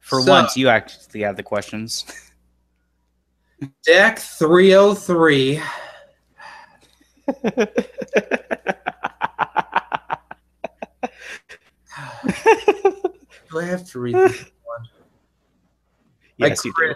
for 0.00 0.20
So- 0.22 0.30
once, 0.30 0.56
you 0.56 0.68
actually 0.68 1.20
have 1.22 1.36
the 1.36 1.42
questions. 1.42 2.04
Deck 3.84 4.18
303. 4.18 5.62
Do 13.50 13.60
I 13.60 13.64
have 13.64 13.88
to 13.90 13.98
read 14.00 14.14
this 14.14 14.44
one? 14.64 14.88
yes, 16.38 16.64
you 16.64 16.72
do. 16.78 16.94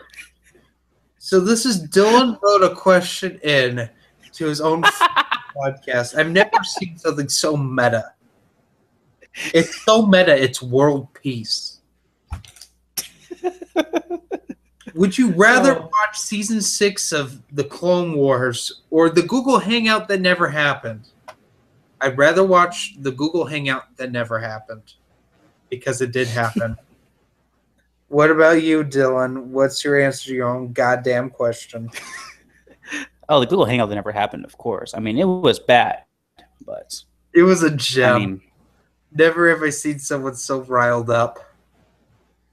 So 1.18 1.40
this 1.40 1.66
is 1.66 1.87
Dylan 1.88 2.40
wrote 2.40 2.62
a 2.62 2.75
question 2.75 3.38
in 3.42 3.88
to 4.33 4.46
his 4.46 4.61
own 4.61 4.83
podcast. 5.57 6.16
I've 6.19 6.31
never 6.31 6.62
seen 6.62 6.99
something 6.99 7.29
so 7.29 7.57
meta. 7.57 8.12
It's 9.55 9.83
so 9.85 10.07
meta. 10.07 10.35
It's 10.40 10.62
world 10.62 11.09
peace. 11.14 11.81
Would 14.95 15.19
you 15.19 15.33
rather 15.33 15.77
Oh. 15.79 15.90
watch 15.92 16.16
season 16.19 16.62
six 16.62 17.12
of 17.12 17.42
the 17.53 17.64
Clone 17.64 18.14
Wars 18.16 18.83
or 18.90 19.11
the 19.11 19.23
Google 19.23 19.59
Hangout 19.59 20.09
that 20.09 20.21
never 20.21 20.49
happened? 20.49 21.09
I'd 22.01 22.16
rather 22.16 22.45
watch 22.45 22.95
the 23.01 23.11
Google 23.12 23.45
Hangout 23.47 23.95
that 23.97 24.11
never 24.12 24.38
happened 24.38 24.95
because 25.71 26.01
it 26.01 26.12
did 26.12 26.29
happen. 26.29 26.77
What 28.09 28.31
about 28.31 28.62
you, 28.62 28.85
Dylan? 28.85 29.47
What's 29.47 29.85
your 29.85 30.01
answer 30.01 30.29
to 30.29 30.35
your 30.35 30.49
own 30.49 30.73
goddamn 30.73 31.29
question? 31.29 31.90
Oh, 33.29 33.41
the 33.41 33.47
Google 33.47 33.65
Hangout 33.65 33.89
that 33.89 33.95
never 33.95 34.12
happened, 34.12 34.45
of 34.45 34.57
course. 34.59 34.95
I 34.95 35.01
mean, 35.01 35.19
it 35.19 35.25
was 35.25 35.59
bad, 35.59 36.05
but 36.65 37.03
It 37.33 37.43
was 37.43 37.62
a 37.62 37.71
gem. 37.71 38.15
I 38.15 38.19
mean, 38.19 38.43
Never 39.12 39.49
have 39.49 39.62
I 39.62 39.71
seen 39.71 39.99
someone 39.99 40.35
so 40.35 40.61
riled 40.62 41.11
up. 41.11 41.39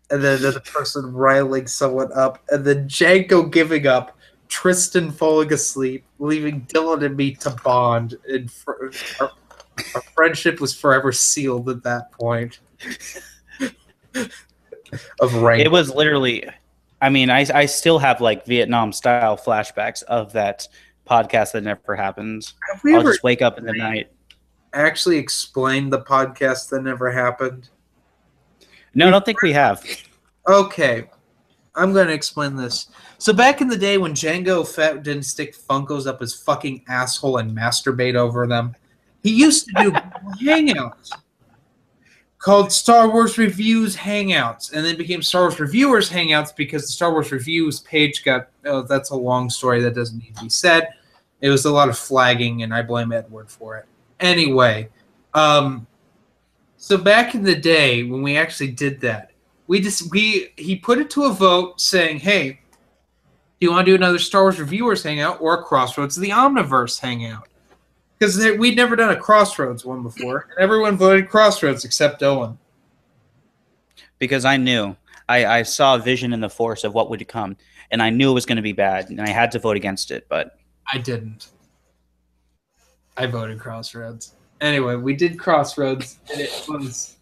And 0.10 0.24
then 0.24 0.42
the 0.42 0.62
person 0.62 1.12
riling 1.12 1.66
someone 1.66 2.12
up, 2.14 2.40
and 2.50 2.64
then 2.64 2.88
Django 2.88 3.52
giving 3.52 3.88
up, 3.88 4.16
Tristan 4.48 5.12
falling 5.12 5.52
asleep, 5.52 6.06
leaving 6.20 6.62
Dylan 6.68 7.04
and 7.04 7.18
me 7.18 7.34
to 7.36 7.50
bond. 7.64 8.16
And 8.28 8.52
fr- 8.52 8.92
our, 9.20 9.32
our 9.96 10.02
friendship 10.14 10.60
was 10.60 10.74
forever 10.74 11.12
sealed 11.12 11.70
at 11.70 11.82
that 11.84 12.12
point. 12.12 12.60
of 15.20 15.34
rank. 15.36 15.64
it 15.64 15.72
was 15.72 15.90
literally. 15.90 16.48
I 17.04 17.10
mean, 17.10 17.30
I 17.30 17.46
I 17.54 17.66
still 17.66 18.00
have 18.00 18.22
like 18.22 18.46
Vietnam 18.46 18.94
style 18.94 19.36
flashbacks 19.36 20.04
of 20.04 20.32
that 20.34 20.66
podcast 21.06 21.52
that 21.52 21.62
never 21.62 21.98
happened. 21.98 22.54
I'll 22.86 23.04
just 23.04 23.24
wake 23.24 23.42
up 23.42 23.58
in 23.58 23.66
the 23.66 23.74
night. 23.74 24.10
actually 24.74 25.18
explain 25.18 25.89
the 25.89 26.00
podcast 26.00 26.70
that 26.70 26.82
never 26.82 27.12
happened? 27.12 27.68
No, 28.96 29.10
I 29.10 29.12
don't 29.12 29.26
think 29.26 29.42
we 29.42 29.52
have. 29.52 29.84
Okay, 30.48 31.10
I'm 31.76 31.92
going 31.92 32.08
to 32.08 32.13
explain 32.13 32.56
this. 32.56 32.89
So 33.18 33.34
back 33.34 33.60
in 33.60 33.68
the 33.68 33.78
day 33.78 33.98
when 33.98 34.13
Django 34.13 34.66
Fett 34.66 35.04
didn't 35.04 35.24
stick 35.24 35.58
Funkos 35.58 36.08
up 36.08 36.22
his 36.22 36.34
fucking 36.34 36.86
asshole 36.88 37.38
and 37.38 37.56
masturbate 37.56 38.16
over 38.16 38.48
them, 38.48 38.78
he 39.24 39.32
used 39.32 39.68
to 39.68 39.74
do 39.74 39.92
hangouts 40.42 41.12
called 42.43 42.73
Star 42.73 43.10
Wars 43.10 43.38
Reviews 43.38 43.95
Hangouts, 43.95 44.73
and 44.73 44.86
then 44.86 44.97
became 44.97 45.21
Star 45.21 45.43
Wars 45.43 45.62
Reviewers 45.62 46.10
Hangouts 46.10 46.53
because 46.53 46.82
the 46.82 46.91
Star 46.91 47.13
Wars 47.13 47.32
Reviews 47.32 47.79
page 47.79 48.25
got. 48.25 48.49
Oh, 48.65 48.82
that's 48.82 49.12
a 49.12 49.15
long 49.15 49.49
story 49.49 49.82
that 49.82 49.95
doesn't 49.95 50.19
need 50.19 50.36
to 50.36 50.43
be 50.43 50.49
said. 50.49 50.89
It 51.39 51.49
was 51.49 51.63
a 51.63 51.71
lot 51.71 51.88
of 51.88 51.97
flagging, 51.97 52.63
and 52.63 52.73
I 52.73 52.82
blame 52.82 53.13
Edward 53.13 53.49
for 53.49 53.77
it. 53.77 53.86
Anyway, 54.19 54.89
um, 55.34 55.88
so 56.75 56.97
back 56.97 57.34
in 57.34 57.43
the 57.43 57.56
day 57.56 58.03
when 58.03 58.21
we 58.21 58.36
actually 58.36 58.71
did 58.71 58.99
that, 58.99 59.32
we 59.67 59.79
just 59.79 60.12
we 60.12 60.49
he 60.58 60.75
put 60.75 60.99
it 60.99 61.10
to 61.12 61.23
a 61.23 61.32
vote 61.32 61.79
saying, 61.79 62.19
"Hey, 62.19 62.60
do 63.62 63.67
you 63.67 63.71
want 63.71 63.86
to 63.86 63.91
do 63.93 63.95
another 63.95 64.19
Star 64.19 64.41
Wars 64.41 64.60
reviewers 64.60 65.01
hangout 65.01 65.39
or 65.39 65.62
a 65.62 65.63
Crossroads 65.63 66.17
of 66.17 66.21
the 66.21 66.32
Omniverse 66.32 66.99
hangout?" 66.99 67.47
Because 68.24 68.58
we'd 68.58 68.78
never 68.78 68.96
done 68.96 69.10
a 69.10 69.18
Crossroads 69.18 69.84
one 69.84 70.02
before, 70.02 70.48
and 70.52 70.58
everyone 70.58 70.96
voted 70.96 71.28
Crossroads 71.28 71.84
except 71.84 72.24
Owen. 72.24 72.58
because 74.18 74.46
I 74.46 74.56
knew 74.56 74.96
I, 75.28 75.46
I 75.46 75.64
saw 75.64 75.96
a 75.96 76.00
vision 76.00 76.32
in 76.32 76.40
the 76.40 76.50
force 76.50 76.86
of 76.86 76.94
what 76.94 77.10
would 77.10 77.28
come, 77.28 77.58
and 77.92 78.02
I 78.02 78.12
knew 78.12 78.32
it 78.32 78.34
was 78.34 78.46
going 78.46 78.56
to 78.56 78.62
be 78.62 78.72
bad, 78.72 79.10
and 79.10 79.20
I 79.20 79.28
had 79.28 79.52
to 79.52 79.60
vote 79.60 79.76
against 79.76 80.10
it. 80.10 80.28
But 80.30 80.58
I 80.90 81.00
didn't. 81.00 81.50
I 83.18 83.26
voted 83.26 83.60
Crossroads. 83.60 84.36
Anyway, 84.62 84.96
we 84.96 85.18
did 85.18 85.38
Crossroads, 85.38 86.20
and 86.32 86.40
it 86.40 86.64
was 86.70 87.18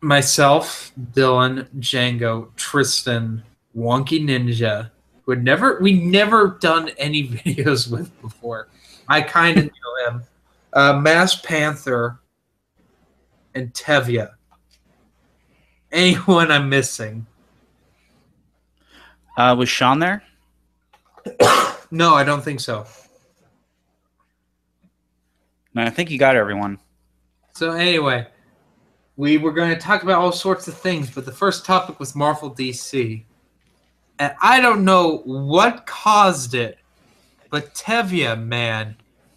myself, 0.00 0.90
Dylan, 1.12 1.68
Django, 1.80 2.48
Tristan, 2.56 3.42
Wonky 3.76 4.24
Ninja, 4.24 4.90
had 5.30 5.44
never 5.44 5.78
we 5.80 5.92
never 5.92 6.58
done 6.60 6.90
any 6.98 7.28
videos 7.28 7.90
with 7.90 8.18
before. 8.20 8.68
I 9.08 9.22
kind 9.22 9.58
of 9.58 9.64
know 9.64 10.08
him. 10.08 10.22
Uh, 10.72 11.00
Mass 11.00 11.36
Panther 11.40 12.20
and 13.54 13.72
Tevya. 13.72 14.32
Anyone 15.92 16.50
I'm 16.52 16.68
missing? 16.68 17.26
uh, 19.36 19.54
was 19.56 19.68
Sean 19.68 19.98
there? 19.98 20.22
No, 21.90 22.14
I 22.14 22.22
don't 22.22 22.42
think 22.42 22.60
so. 22.60 22.86
No, 25.74 25.82
I 25.82 25.90
think 25.90 26.10
you 26.10 26.18
got 26.18 26.36
everyone. 26.36 26.78
So 27.52 27.72
anyway, 27.72 28.26
we 29.16 29.38
were 29.38 29.52
going 29.52 29.70
to 29.70 29.76
talk 29.76 30.02
about 30.02 30.20
all 30.20 30.32
sorts 30.32 30.68
of 30.68 30.74
things, 30.74 31.10
but 31.10 31.24
the 31.24 31.32
first 31.32 31.64
topic 31.64 31.98
was 31.98 32.14
Marvel 32.14 32.54
DC. 32.54 33.24
And 34.20 34.34
I 34.42 34.60
don't 34.60 34.84
know 34.84 35.22
what 35.24 35.86
caused 35.86 36.52
it, 36.54 36.78
but 37.48 37.74
Tevya, 37.74 38.38
man, 38.38 38.94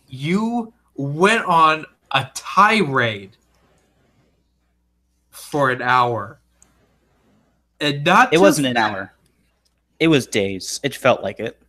you 0.10 0.74
went 0.96 1.46
on 1.46 1.86
a 2.12 2.30
tirade 2.36 3.38
for 5.32 5.72
an 5.72 5.82
hour. 5.82 6.38
And 7.80 8.04
not 8.04 8.34
It 8.34 8.42
wasn't 8.42 8.68
an 8.68 8.76
hour. 8.76 9.14
It 10.02 10.10
was 10.10 10.28
days. 10.28 10.82
It 10.84 10.94
felt 10.94 11.24
like 11.24 11.40
it. 11.40 11.62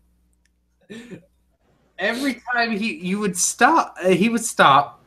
Every 2.00 2.42
time 2.53 2.72
he 2.72 2.96
you 2.96 3.20
would 3.20 3.37
stop, 3.37 3.96
uh, 4.05 4.09
he 4.09 4.29
would 4.29 4.44
stop. 4.44 5.00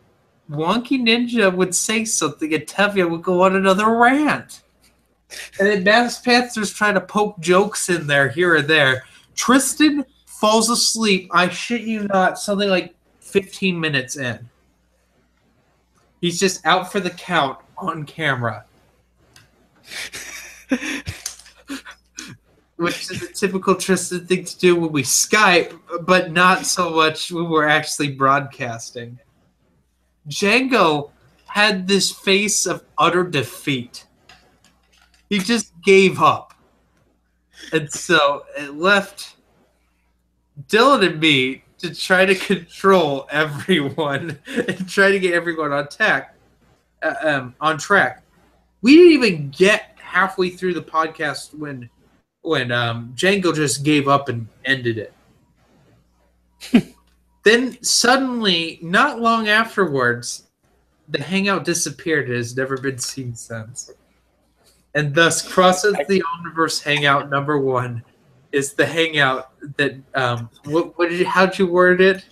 Wonky 0.49 0.97
Ninja 0.97 1.53
would 1.53 1.75
say 1.75 2.05
something, 2.05 2.53
and 2.53 2.63
Tevya 2.63 3.09
would 3.09 3.21
go 3.21 3.43
on 3.43 3.57
another 3.57 3.89
rant. 3.89 4.61
And 5.59 5.67
then 5.67 5.83
Mass 5.83 6.21
Panther's 6.21 6.73
trying 6.73 6.93
to 6.93 7.01
poke 7.01 7.39
jokes 7.39 7.89
in 7.89 8.07
there 8.07 8.29
here 8.29 8.55
and 8.55 8.67
there. 8.67 9.03
Tristan 9.35 10.05
falls 10.25 10.69
asleep. 10.69 11.29
I 11.33 11.49
shit 11.49 11.81
you 11.81 12.03
not, 12.03 12.39
something 12.39 12.69
like 12.69 12.95
15 13.19 13.79
minutes 13.79 14.15
in. 14.17 14.49
He's 16.21 16.39
just 16.39 16.65
out 16.65 16.91
for 16.91 16.99
the 16.99 17.11
count 17.11 17.59
on 17.77 18.05
camera. 18.05 18.65
Which 22.77 23.11
is 23.11 23.21
a 23.23 23.33
typical 23.33 23.75
Tristan 23.75 24.25
thing 24.27 24.45
to 24.45 24.57
do 24.59 24.75
when 24.75 24.91
we 24.91 25.03
Skype, 25.03 25.77
but 26.01 26.31
not 26.31 26.65
so 26.65 26.91
much 26.91 27.31
when 27.31 27.49
we're 27.49 27.67
actually 27.67 28.11
broadcasting. 28.11 29.19
Django 30.29 31.11
had 31.45 31.87
this 31.87 32.11
face 32.11 32.65
of 32.65 32.83
utter 32.97 33.23
defeat. 33.23 34.06
He 35.29 35.39
just 35.39 35.73
gave 35.81 36.21
up. 36.21 36.53
And 37.73 37.91
so 37.91 38.45
it 38.57 38.75
left 38.75 39.35
Dylan 40.67 41.05
and 41.05 41.19
me 41.19 41.63
to 41.79 41.93
try 41.93 42.25
to 42.25 42.35
control 42.35 43.27
everyone 43.31 44.39
and 44.47 44.89
try 44.89 45.11
to 45.11 45.19
get 45.19 45.33
everyone 45.33 45.71
on 45.71 45.87
track. 45.89 46.33
Uh, 47.03 47.13
um, 47.21 47.55
on 47.61 47.77
track. 47.77 48.23
We 48.81 48.95
didn't 48.95 49.11
even 49.11 49.49
get 49.51 49.95
halfway 49.99 50.49
through 50.49 50.73
the 50.73 50.81
podcast 50.81 51.53
when 51.53 51.89
when 52.41 52.71
um, 52.71 53.13
Django 53.15 53.53
just 53.53 53.83
gave 53.83 54.07
up 54.07 54.29
and 54.29 54.47
ended 54.65 54.97
it. 56.71 56.95
then 57.43 57.77
suddenly, 57.83 58.79
not 58.81 59.19
long 59.19 59.47
afterwards, 59.47 60.47
the 61.09 61.21
hangout 61.21 61.65
disappeared 61.65 62.29
It 62.29 62.37
has 62.37 62.55
never 62.55 62.77
been 62.77 62.97
seen 62.97 63.35
since. 63.35 63.91
And 64.95 65.13
thus, 65.13 65.47
crosses 65.47 65.95
the 66.08 66.23
Omniverse 66.23 66.82
hangout 66.82 67.30
number 67.30 67.60
one 67.60 68.04
is 68.52 68.73
the 68.73 68.86
hangout 68.86 69.52
that 69.78 69.95
um 70.15 70.50
what, 70.65 70.97
what 70.97 71.10
did 71.10 71.19
you 71.19 71.26
how'd 71.26 71.58
you 71.60 71.67
word 71.67 72.02
it? 72.02 72.26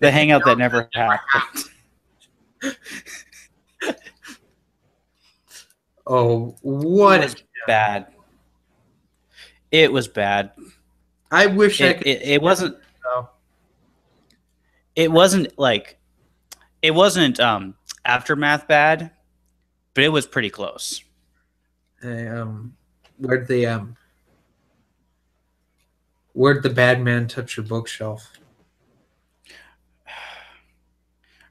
The 0.00 0.10
hangout 0.10 0.44
that 0.44 0.58
never 0.58 0.88
happened. 0.92 1.64
Oh, 6.06 6.56
what 6.62 7.20
It 7.20 7.24
was 7.24 7.36
bad. 7.66 8.06
It 9.70 9.92
was 9.92 10.08
bad. 10.08 10.50
I 11.30 11.46
wish 11.46 11.80
I 11.80 11.86
It, 11.86 11.98
could 11.98 12.06
it, 12.06 12.22
it 12.22 12.42
wasn't. 12.42 12.76
know. 13.04 13.28
It 14.96 15.10
wasn't 15.10 15.58
like. 15.58 15.98
It 16.82 16.90
wasn't 16.90 17.38
um 17.38 17.74
aftermath 18.04 18.66
bad, 18.66 19.12
but 19.94 20.04
it 20.04 20.08
was 20.08 20.26
pretty 20.26 20.50
close. 20.50 21.02
Um, 22.02 22.74
where'd 23.18 23.46
the 23.46 23.66
um, 23.66 23.96
where'd 26.32 26.62
the 26.62 26.70
bad 26.70 27.00
man 27.00 27.28
touch 27.28 27.56
your 27.56 27.66
bookshelf? 27.66 28.32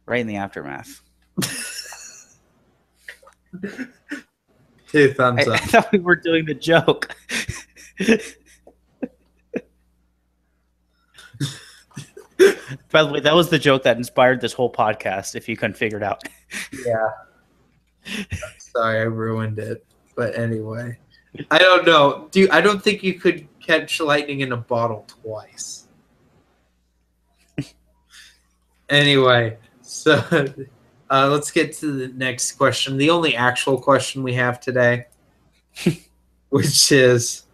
Right 0.07 0.19
in 0.21 0.27
the 0.27 0.37
aftermath. 0.37 1.01
Two 4.89 5.13
thumbs 5.13 5.47
I, 5.47 5.53
I 5.53 5.57
thought 5.57 5.91
we 5.93 5.99
were 5.99 6.15
doing 6.17 6.45
the 6.45 6.55
joke. 6.55 7.15
By 12.91 13.03
the 13.03 13.11
way, 13.11 13.19
that 13.21 13.35
was 13.35 13.49
the 13.49 13.59
joke 13.59 13.83
that 13.83 13.97
inspired 13.97 14.41
this 14.41 14.53
whole 14.53 14.71
podcast. 14.71 15.35
If 15.35 15.47
you 15.47 15.55
couldn't 15.55 15.77
figure 15.77 15.97
it 15.97 16.03
out, 16.03 16.23
Yeah. 16.85 17.07
Sorry, 18.57 18.99
I 18.99 19.03
ruined 19.03 19.59
it. 19.59 19.85
But 20.15 20.37
anyway, 20.37 20.97
I 21.49 21.57
don't 21.57 21.85
know. 21.85 22.27
Do 22.31 22.47
I 22.51 22.61
don't 22.61 22.83
think 22.83 23.03
you 23.03 23.15
could 23.15 23.47
catch 23.59 23.99
lightning 23.99 24.41
in 24.41 24.51
a 24.51 24.57
bottle 24.57 25.05
twice. 25.07 25.87
anyway, 28.89 29.57
so 29.81 30.47
Uh, 31.11 31.27
let's 31.27 31.51
get 31.51 31.73
to 31.73 31.91
the 31.91 32.07
next 32.13 32.53
question. 32.53 32.95
The 32.95 33.09
only 33.09 33.35
actual 33.35 33.77
question 33.77 34.23
we 34.23 34.33
have 34.35 34.61
today, 34.61 35.07
which 36.49 36.89
is 36.89 37.47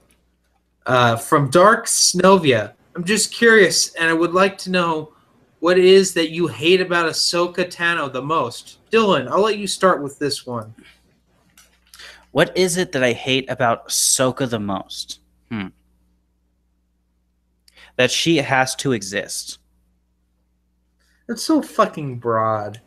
uh, 0.85 1.15
from 1.15 1.49
Dark 1.49 1.87
Snovia. 1.87 2.73
I'm 2.95 3.03
just 3.03 3.33
curious, 3.33 3.95
and 3.95 4.07
I 4.07 4.13
would 4.13 4.33
like 4.33 4.59
to 4.59 4.69
know 4.69 5.13
what 5.59 5.79
it 5.79 5.85
is 5.85 6.13
that 6.13 6.29
you 6.29 6.45
hate 6.45 6.81
about 6.81 7.09
Ahsoka 7.09 7.65
Tano 7.65 8.13
the 8.13 8.21
most. 8.21 8.77
Dylan, 8.91 9.27
I'll 9.27 9.41
let 9.41 9.57
you 9.57 9.65
start 9.65 10.03
with 10.03 10.19
this 10.19 10.45
one. 10.45 10.75
What 12.31 12.55
is 12.57 12.77
it 12.77 12.91
that 12.91 13.03
I 13.03 13.13
hate 13.13 13.49
about 13.49 13.87
Ahsoka 13.87 14.49
the 14.49 14.59
most? 14.59 15.19
Hmm. 15.49 15.67
That 17.95 18.11
she 18.11 18.37
has 18.37 18.75
to 18.77 18.91
exist. 18.91 19.59
That's 21.27 21.43
so 21.43 21.61
fucking 21.61 22.19
broad. 22.19 22.81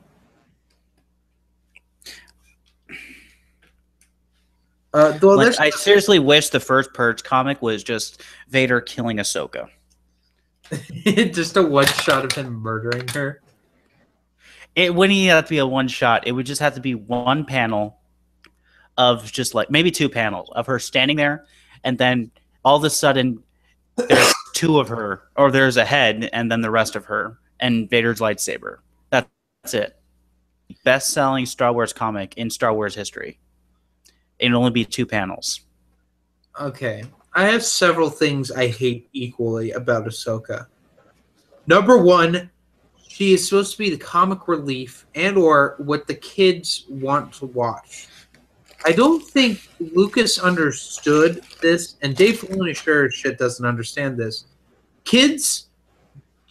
Uh, 4.92 5.16
well, 5.22 5.36
Like, 5.36 5.60
I 5.60 5.70
seriously 5.70 6.18
wish 6.18 6.48
the 6.48 6.58
first 6.58 6.92
Purge 6.94 7.22
comic 7.22 7.62
was 7.62 7.84
just 7.84 8.22
Vader 8.48 8.80
killing 8.80 9.18
Ahsoka. 9.18 9.68
just 11.04 11.56
a 11.56 11.62
one 11.62 11.86
shot 11.86 12.24
of 12.24 12.32
him 12.32 12.54
murdering 12.54 13.06
her. 13.08 13.40
It 14.74 14.94
wouldn't 14.94 15.16
even 15.16 15.30
have 15.30 15.44
to 15.44 15.50
be 15.50 15.58
a 15.58 15.66
one 15.66 15.88
shot. 15.88 16.26
It 16.26 16.32
would 16.32 16.46
just 16.46 16.60
have 16.60 16.74
to 16.74 16.80
be 16.80 16.94
one 16.94 17.44
panel 17.44 17.99
of 18.96 19.30
just 19.30 19.54
like 19.54 19.70
maybe 19.70 19.90
two 19.90 20.08
panels 20.08 20.50
of 20.52 20.66
her 20.66 20.78
standing 20.78 21.16
there, 21.16 21.46
and 21.84 21.98
then 21.98 22.30
all 22.64 22.76
of 22.76 22.84
a 22.84 22.90
sudden 22.90 23.42
there's 23.96 24.34
two 24.54 24.78
of 24.78 24.88
her, 24.88 25.22
or 25.36 25.50
there's 25.50 25.76
a 25.76 25.84
head, 25.84 26.28
and 26.32 26.50
then 26.50 26.60
the 26.60 26.70
rest 26.70 26.96
of 26.96 27.04
her, 27.06 27.38
and 27.58 27.88
Vader's 27.88 28.20
lightsaber. 28.20 28.78
That's 29.10 29.28
it. 29.72 29.96
Best 30.84 31.12
selling 31.12 31.46
Star 31.46 31.72
Wars 31.72 31.92
comic 31.92 32.34
in 32.36 32.50
Star 32.50 32.72
Wars 32.72 32.94
history. 32.94 33.38
It'd 34.38 34.54
only 34.54 34.70
be 34.70 34.84
two 34.84 35.06
panels. 35.06 35.60
Okay. 36.58 37.04
I 37.34 37.46
have 37.46 37.64
several 37.64 38.10
things 38.10 38.50
I 38.50 38.68
hate 38.68 39.08
equally 39.12 39.72
about 39.72 40.06
Ahsoka. 40.06 40.66
Number 41.66 41.98
one, 41.98 42.50
she 43.06 43.34
is 43.34 43.46
supposed 43.46 43.72
to 43.72 43.78
be 43.78 43.90
the 43.90 43.98
comic 43.98 44.48
relief 44.48 45.06
and 45.14 45.36
or 45.36 45.74
what 45.78 46.06
the 46.06 46.14
kids 46.14 46.86
want 46.88 47.32
to 47.34 47.46
watch. 47.46 48.08
I 48.84 48.92
don't 48.92 49.22
think 49.22 49.68
Lucas 49.78 50.38
understood 50.38 51.42
this, 51.60 51.96
and 52.02 52.16
Dave 52.16 52.40
Filoni 52.40 52.74
sure 52.74 53.06
as 53.06 53.14
shit 53.14 53.38
doesn't 53.38 53.66
understand 53.66 54.16
this. 54.16 54.46
Kids 55.04 55.66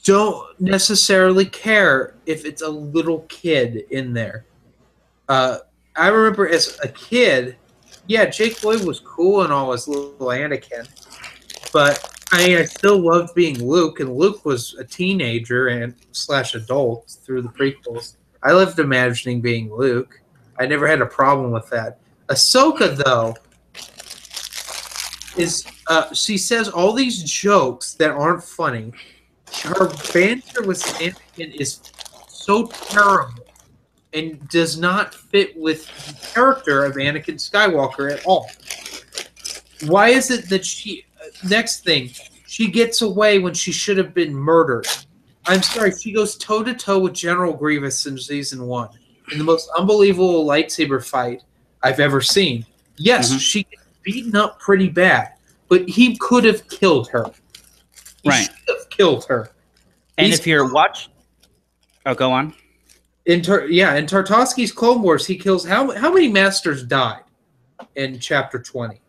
don't 0.03 0.59
necessarily 0.59 1.45
care 1.45 2.15
if 2.25 2.45
it's 2.45 2.61
a 2.61 2.69
little 2.69 3.21
kid 3.29 3.85
in 3.89 4.13
there. 4.13 4.45
Uh, 5.27 5.59
I 5.95 6.07
remember 6.07 6.47
as 6.47 6.79
a 6.83 6.87
kid, 6.87 7.57
yeah, 8.07 8.25
Jake 8.25 8.63
Lloyd 8.63 8.83
was 8.85 8.99
cool 8.99 9.41
and 9.41 9.51
all 9.51 9.73
as 9.73 9.87
little 9.87 10.13
Anakin, 10.19 10.87
but 11.73 12.15
I 12.31 12.47
mean, 12.47 12.57
I 12.57 12.65
still 12.65 12.99
loved 12.99 13.33
being 13.33 13.63
Luke, 13.63 13.99
and 13.99 14.15
Luke 14.15 14.45
was 14.45 14.75
a 14.75 14.83
teenager 14.83 15.69
and 15.69 15.95
slash 16.11 16.53
adult 16.53 17.17
through 17.23 17.41
the 17.41 17.49
prequels. 17.49 18.15
I 18.43 18.51
loved 18.51 18.79
imagining 18.79 19.41
being 19.41 19.73
Luke. 19.73 20.21
I 20.59 20.65
never 20.65 20.87
had 20.87 21.01
a 21.01 21.05
problem 21.05 21.51
with 21.51 21.69
that. 21.71 21.99
Ahsoka, 22.29 22.95
though, 22.95 23.35
is 25.37 25.65
uh, 25.87 26.13
she 26.13 26.37
says 26.37 26.69
all 26.69 26.93
these 26.93 27.23
jokes 27.23 27.93
that 27.95 28.11
aren't 28.11 28.43
funny. 28.43 28.91
Her 29.63 29.87
banter 30.13 30.63
with 30.63 30.83
Anakin 30.99 31.55
is 31.59 31.81
so 32.27 32.67
terrible 32.67 33.45
and 34.13 34.47
does 34.49 34.77
not 34.77 35.13
fit 35.13 35.57
with 35.57 35.87
the 36.07 36.27
character 36.33 36.85
of 36.85 36.95
Anakin 36.95 37.35
Skywalker 37.35 38.11
at 38.11 38.25
all. 38.25 38.49
Why 39.87 40.09
is 40.09 40.29
it 40.29 40.49
that 40.49 40.65
she? 40.65 41.05
Uh, 41.19 41.47
next 41.47 41.83
thing, 41.83 42.11
she 42.45 42.69
gets 42.69 43.01
away 43.01 43.39
when 43.39 43.53
she 43.53 43.71
should 43.71 43.97
have 43.97 44.13
been 44.13 44.33
murdered. 44.33 44.87
I'm 45.47 45.63
sorry, 45.63 45.91
she 45.91 46.11
goes 46.11 46.35
toe 46.37 46.63
to 46.63 46.75
toe 46.75 46.99
with 46.99 47.13
General 47.13 47.53
Grievous 47.53 48.05
in 48.05 48.17
season 48.19 48.67
one 48.67 48.89
in 49.31 49.37
the 49.37 49.43
most 49.43 49.69
unbelievable 49.77 50.45
lightsaber 50.45 51.03
fight 51.03 51.43
I've 51.83 51.99
ever 51.99 52.21
seen. 52.21 52.65
Yes, 52.97 53.31
Mhm. 53.31 53.39
she 53.39 53.63
gets 53.63 53.83
beaten 54.03 54.35
up 54.35 54.59
pretty 54.59 54.89
bad, 54.89 55.33
but 55.67 55.87
he 55.87 56.17
could 56.17 56.43
have 56.43 56.67
killed 56.69 57.09
her. 57.09 57.25
He 58.23 58.29
Right. 58.29 58.49
have 58.67 58.89
killed 58.89 59.25
her. 59.25 59.51
And 60.17 60.27
He's- 60.27 60.39
if 60.39 60.47
you're 60.47 60.71
watch, 60.71 61.09
oh, 62.05 62.13
go 62.13 62.31
on. 62.31 62.53
In 63.25 63.41
Tar- 63.41 63.67
yeah, 63.67 63.95
in 63.95 64.05
Tartakovsky's 64.05 64.71
Clone 64.71 65.01
Wars, 65.01 65.25
he 65.27 65.37
kills 65.37 65.65
how 65.65 65.91
how 65.91 66.11
many 66.11 66.27
masters 66.27 66.83
died 66.83 67.23
in 67.95 68.19
chapter 68.19 68.59
twenty? 68.59 69.01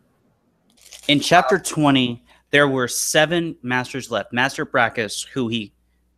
In 1.09 1.18
chapter 1.18 1.59
20, 1.59 2.22
there 2.50 2.68
were 2.68 2.87
seven 2.87 3.56
masters 3.62 4.11
left. 4.12 4.33
Master 4.33 4.64
Brackus, 4.64 5.26
who 5.33 5.48
he, 5.48 5.72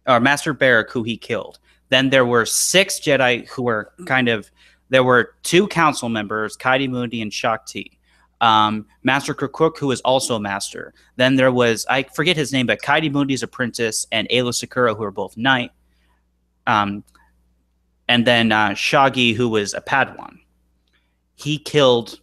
or 0.07 0.21
Master 0.21 0.53
Barrack, 0.53 0.91
who 0.91 1.03
he 1.03 1.17
killed. 1.17 1.59
Then 1.89 2.11
there 2.11 2.27
were 2.27 2.45
six 2.45 2.99
Jedi 3.01 3.49
who 3.49 3.63
were 3.63 3.93
kind 4.07 4.29
of, 4.29 4.51
there 4.93 5.03
were 5.03 5.35
two 5.43 5.67
council 5.69 6.11
members, 6.11 6.55
Ki-Adi-Mundi 6.55 7.23
and 7.23 7.33
Shaak 7.33 7.65
Ti. 7.65 7.99
Um, 8.43 8.85
master 9.03 9.35
K'Kruhk, 9.35 9.79
who 9.79 9.87
was 9.87 10.03
also 10.03 10.37
a 10.37 10.41
master. 10.41 10.93
Then 11.17 11.37
there 11.37 11.51
was, 11.51 11.87
I 11.89 12.03
forget 12.03 12.37
his 12.37 12.53
name, 12.53 12.67
but 12.67 12.83
Ki-Adi-Mundi's 12.83 13.43
apprentice 13.43 14.07
and 14.13 14.29
Aayla 14.29 14.53
Secura, 14.53 14.95
who 14.95 15.03
were 15.03 15.11
both 15.11 15.35
knight. 15.39 15.71
Um, 16.67 17.05
and 18.07 18.27
then 18.27 18.53
uh, 18.53 18.71
Sha'a 18.71 19.15
Gi, 19.15 19.33
who 19.33 19.49
was 19.49 19.73
a 19.73 19.81
Padawan. 19.81 20.41
He 21.37 21.57
killed 21.57 22.21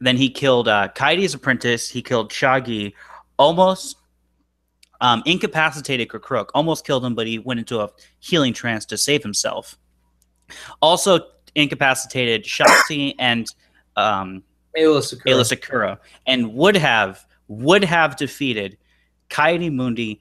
then 0.00 0.16
he 0.16 0.30
killed 0.30 0.68
uh, 0.68 0.88
Ki-Adi's 0.88 1.34
apprentice. 1.34 1.88
He 1.90 2.00
killed 2.00 2.30
Sha'a 2.30 2.64
Gi, 2.64 2.94
almost 3.38 3.96
um, 5.02 5.22
incapacitated 5.26 6.08
Kruk, 6.08 6.48
almost 6.54 6.86
killed 6.86 7.04
him, 7.04 7.14
but 7.14 7.26
he 7.26 7.38
went 7.38 7.60
into 7.60 7.80
a 7.80 7.90
healing 8.20 8.54
trance 8.54 8.86
to 8.86 8.96
save 8.96 9.22
himself. 9.22 9.76
Also 10.80 11.20
incapacitated 11.54 12.46
Shaak 12.46 12.86
Ti 12.88 13.14
and 13.18 13.46
um, 13.96 14.42
Aayla 14.76 15.00
Secura. 15.00 15.22
Aayla 15.26 15.56
Secura, 15.56 15.98
and 16.26 16.54
would 16.54 16.76
have 16.76 17.24
would 17.48 17.84
have 17.84 18.16
defeated 18.16 18.76
Ki-Adi-Mundi, 19.28 20.20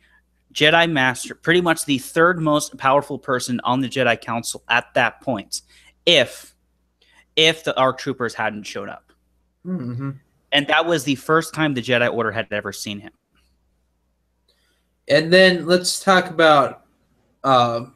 Jedi 0.54 0.90
Master, 0.90 1.36
pretty 1.36 1.62
much 1.62 1.86
the 1.86 1.98
third 1.98 2.40
most 2.40 2.78
powerful 2.78 3.20
person 3.20 3.60
on 3.64 3.82
the 3.82 3.90
Jedi 3.90 4.20
Council 4.20 4.64
at 4.70 4.94
that 4.94 5.22
point, 5.22 5.62
if 6.06 6.56
if 7.36 7.64
the 7.64 7.78
ARC 7.78 7.98
troopers 7.98 8.34
hadn't 8.34 8.64
showed 8.64 8.90
up. 8.90 9.12
hmm 9.64 10.12
And 10.52 10.68
that 10.68 10.86
was 10.86 11.04
the 11.04 11.16
first 11.16 11.54
time 11.54 11.74
the 11.74 11.82
Jedi 11.82 12.12
Order 12.12 12.32
had 12.32 12.48
ever 12.52 12.72
seen 12.72 13.00
him. 13.00 13.12
And 15.08 15.32
then 15.32 15.66
let's 15.66 16.00
talk 16.00 16.30
about 16.30 16.86
uh, 17.44 17.88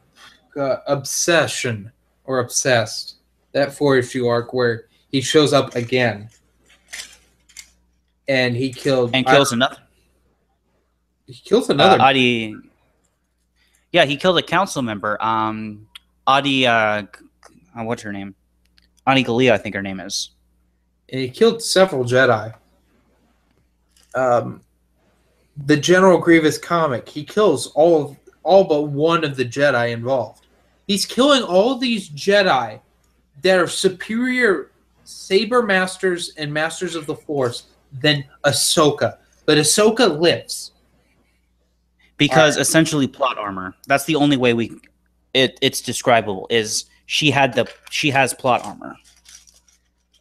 uh, 0.56 0.76
obsession 0.86 1.90
or 2.24 2.38
obsessed. 2.40 3.16
That 3.52 3.72
four 3.74 3.96
issue 3.98 4.26
arc 4.28 4.52
where 4.52 4.84
he 5.10 5.20
shows 5.20 5.52
up 5.52 5.74
again, 5.74 6.28
and 8.28 8.54
he 8.56 8.72
killed 8.72 9.10
And 9.12 9.26
kills 9.26 9.52
another. 9.52 9.76
he 11.26 11.34
kills 11.34 11.68
Uh, 11.68 11.74
another. 11.74 12.00
Adi. 12.02 12.54
Yeah, 13.92 14.04
he 14.04 14.16
killed 14.16 14.38
a 14.38 14.42
council 14.42 14.82
member. 14.82 15.20
Um, 15.20 15.88
Adi. 16.26 16.66
Uh, 16.66 16.72
uh, 16.72 17.04
what's 17.82 18.02
her 18.02 18.12
name? 18.12 18.34
Adi 19.06 19.24
Gallia, 19.24 19.54
I 19.54 19.58
think 19.58 19.74
her 19.74 19.82
name 19.82 19.98
is. 20.00 20.30
and 21.08 21.20
he 21.20 21.28
killed 21.28 21.60
several 21.60 22.04
Jedi. 22.04 22.54
Um, 24.14 24.60
the 25.56 25.76
General 25.76 26.18
Grievous 26.18 26.56
comic, 26.58 27.08
he 27.08 27.24
kills 27.24 27.66
all 27.68 28.02
of, 28.10 28.16
all 28.44 28.62
but 28.64 28.82
one 28.82 29.24
of 29.24 29.36
the 29.36 29.44
Jedi 29.44 29.90
involved. 29.92 30.46
He's 30.90 31.06
killing 31.06 31.44
all 31.44 31.76
these 31.76 32.08
Jedi 32.08 32.80
that 33.42 33.60
are 33.60 33.68
superior 33.68 34.72
saber 35.04 35.62
masters 35.62 36.32
and 36.36 36.52
masters 36.52 36.96
of 36.96 37.06
the 37.06 37.14
Force 37.14 37.66
than 38.00 38.24
Ahsoka. 38.42 39.18
But 39.46 39.58
Ahsoka 39.58 40.18
lives. 40.18 40.72
because 42.16 42.56
essentially 42.56 43.06
plot 43.06 43.38
armor. 43.38 43.72
That's 43.86 44.04
the 44.04 44.16
only 44.16 44.36
way 44.36 44.52
we 44.52 44.80
it 45.32 45.56
it's 45.62 45.80
describable 45.80 46.48
is 46.50 46.86
she 47.06 47.30
had 47.30 47.54
the 47.54 47.70
she 47.90 48.10
has 48.10 48.34
plot 48.34 48.64
armor. 48.64 48.96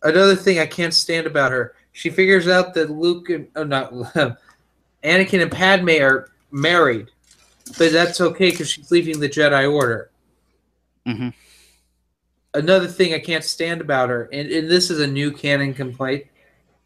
Another 0.03 0.35
thing 0.35 0.59
I 0.59 0.67
can't 0.67 0.93
stand 0.93 1.25
about 1.25 1.51
her, 1.51 1.73
she 1.93 2.11
figures 2.11 2.47
out 2.47 2.75
that 2.75 2.91
Luke 2.91 3.31
and 3.31 3.47
oh, 3.55 3.63
not 3.63 3.91
Anakin 5.03 5.41
and 5.41 5.51
Padme 5.51 5.99
are 5.99 6.29
married, 6.51 7.07
but 7.79 7.91
that's 7.91 8.21
okay 8.21 8.51
because 8.51 8.69
she's 8.69 8.91
leaving 8.91 9.19
the 9.19 9.27
Jedi 9.27 9.73
Order. 9.73 10.11
Mm-hmm. 11.09 11.29
Another 12.53 12.87
thing 12.87 13.13
I 13.13 13.19
can't 13.19 13.43
stand 13.43 13.81
about 13.81 14.09
her, 14.09 14.29
and, 14.31 14.49
and 14.49 14.69
this 14.69 14.89
is 14.89 14.99
a 14.99 15.07
new 15.07 15.31
canon 15.31 15.73
complaint, 15.73 16.25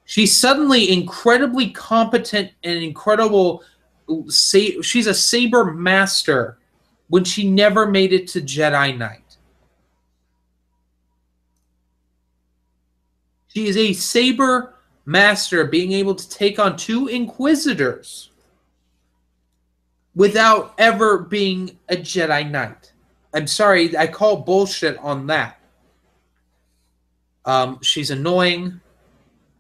she's 0.06 0.36
suddenly 0.36 0.92
incredibly 0.92 1.70
competent 1.70 2.52
and 2.64 2.84
incredible. 2.84 3.64
She's 4.30 5.08
a 5.08 5.14
saber 5.14 5.74
master 5.74 6.58
when 7.08 7.24
she 7.24 7.50
never 7.50 7.86
made 7.86 8.14
it 8.14 8.28
to 8.30 8.42
Jedi 8.42 8.98
Knight. 8.98 9.38
She 13.48 13.68
is 13.68 13.78
a 13.78 13.94
saber 13.94 14.76
master, 15.06 15.66
being 15.66 15.92
able 15.92 16.16
to 16.16 16.30
take 16.30 16.60
on 16.60 16.76
two 16.76 17.08
Inquisitors 17.08 18.32
without 20.16 20.74
ever 20.78 21.20
being 21.20 21.78
a 21.90 21.96
Jedi 21.96 22.50
Knight. 22.50 22.93
I'm 23.34 23.48
sorry, 23.48 23.98
I 23.98 24.08
call 24.08 24.38
bullshit 24.38 24.98
on 25.00 25.28
that. 25.28 25.60
Um, 27.46 27.80
she's 27.82 28.12
annoying. 28.12 28.80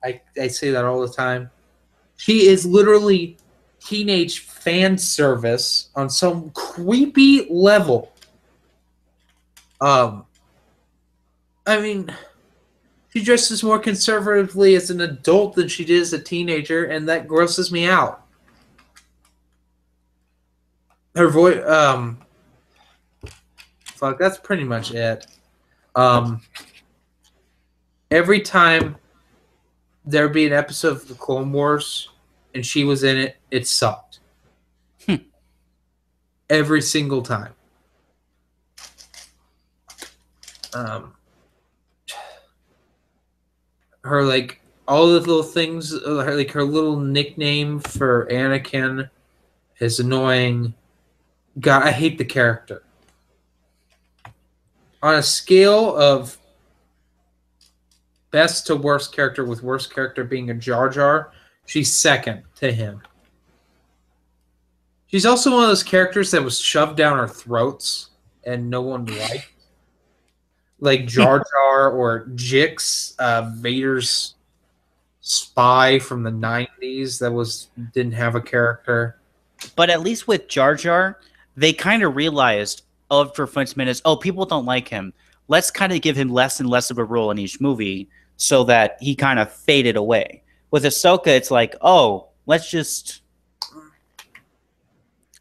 I, 0.03 0.21
I 0.39 0.47
say 0.47 0.71
that 0.71 0.85
all 0.85 1.01
the 1.01 1.11
time. 1.11 1.49
She 2.17 2.47
is 2.47 2.65
literally 2.65 3.37
teenage 3.79 4.39
fan 4.39 4.97
service 4.97 5.89
on 5.95 6.09
some 6.09 6.51
creepy 6.51 7.47
level. 7.49 8.13
Um, 9.81 10.25
I 11.65 11.81
mean, 11.81 12.15
she 13.11 13.23
dresses 13.23 13.63
more 13.63 13.79
conservatively 13.79 14.75
as 14.75 14.89
an 14.89 15.01
adult 15.01 15.55
than 15.55 15.67
she 15.67 15.83
did 15.83 16.01
as 16.01 16.13
a 16.13 16.19
teenager, 16.19 16.85
and 16.85 17.07
that 17.09 17.27
grosses 17.27 17.71
me 17.71 17.85
out. 17.85 18.25
Her 21.15 21.27
voice, 21.27 21.63
um, 21.67 22.22
fuck, 24.03 24.19
that's 24.19 24.37
pretty 24.37 24.65
much 24.65 24.93
it. 24.93 25.27
Um, 25.95 26.41
every 28.11 28.41
time 28.41 28.97
there'd 30.03 30.33
be 30.33 30.45
an 30.45 30.51
episode 30.51 30.91
of 30.91 31.07
the 31.07 31.13
Clone 31.13 31.53
Wars 31.53 32.09
and 32.53 32.65
she 32.65 32.83
was 32.83 33.05
in 33.05 33.17
it, 33.17 33.37
it 33.49 33.65
sucked. 33.65 34.19
Hmm. 35.05 35.15
Every 36.49 36.81
single 36.81 37.21
time. 37.21 37.53
Um, 40.73 41.13
her 44.03 44.25
like 44.25 44.59
all 44.85 45.07
the 45.07 45.19
little 45.21 45.43
things, 45.43 45.93
uh, 45.93 46.23
her, 46.25 46.35
like 46.35 46.51
her 46.51 46.63
little 46.65 46.99
nickname 46.99 47.79
for 47.79 48.27
Anakin 48.29 49.09
is 49.79 50.01
annoying. 50.01 50.73
God, 51.57 51.83
I 51.83 51.91
hate 51.91 52.17
the 52.17 52.25
character. 52.25 52.83
On 55.03 55.15
a 55.15 55.21
scale 55.21 55.95
of 55.95 56.37
best 58.31 58.65
to 58.67 58.75
worst 58.75 59.13
character, 59.13 59.45
with 59.45 59.61
worst 59.61 59.93
character 59.93 60.23
being 60.23 60.49
a 60.49 60.53
Jar 60.53 60.89
Jar, 60.89 61.33
she's 61.65 61.91
second 61.91 62.43
to 62.55 62.71
him. 62.71 63.01
She's 65.07 65.25
also 65.25 65.51
one 65.51 65.63
of 65.63 65.69
those 65.69 65.83
characters 65.83 66.31
that 66.31 66.43
was 66.43 66.57
shoved 66.57 66.97
down 66.97 67.19
our 67.19 67.27
throats 67.27 68.09
and 68.45 68.69
no 68.69 68.81
one 68.81 69.05
liked. 69.05 69.51
Like 70.79 71.05
Jar 71.05 71.43
Jar 71.53 71.91
or 71.91 72.25
Jix, 72.29 73.13
uh, 73.19 73.51
Vader's 73.57 74.35
spy 75.19 75.99
from 75.99 76.23
the 76.23 76.31
90s 76.31 77.19
that 77.19 77.31
was 77.31 77.67
didn't 77.93 78.13
have 78.13 78.35
a 78.35 78.41
character. 78.41 79.19
But 79.75 79.89
at 79.89 80.01
least 80.01 80.27
with 80.27 80.47
Jar 80.47 80.75
Jar, 80.75 81.19
they 81.55 81.73
kind 81.73 82.03
of 82.03 82.15
realized 82.15 82.83
after 83.11 83.47
French 83.47 83.75
minutes, 83.75 84.01
oh, 84.05 84.15
people 84.15 84.45
don't 84.45 84.65
like 84.65 84.87
him. 84.87 85.13
Let's 85.47 85.71
kind 85.71 85.91
of 85.91 86.01
give 86.01 86.15
him 86.15 86.29
less 86.29 86.59
and 86.59 86.69
less 86.69 86.89
of 86.89 86.97
a 86.97 87.03
role 87.03 87.31
in 87.31 87.37
each 87.37 87.59
movie 87.59 88.09
so 88.37 88.63
that 88.65 88.97
he 88.99 89.15
kind 89.15 89.39
of 89.39 89.51
faded 89.51 89.95
away. 89.95 90.43
With 90.71 90.85
Ahsoka, 90.85 91.27
it's 91.27 91.51
like, 91.51 91.75
oh, 91.81 92.29
let's 92.45 92.69
just 92.69 93.21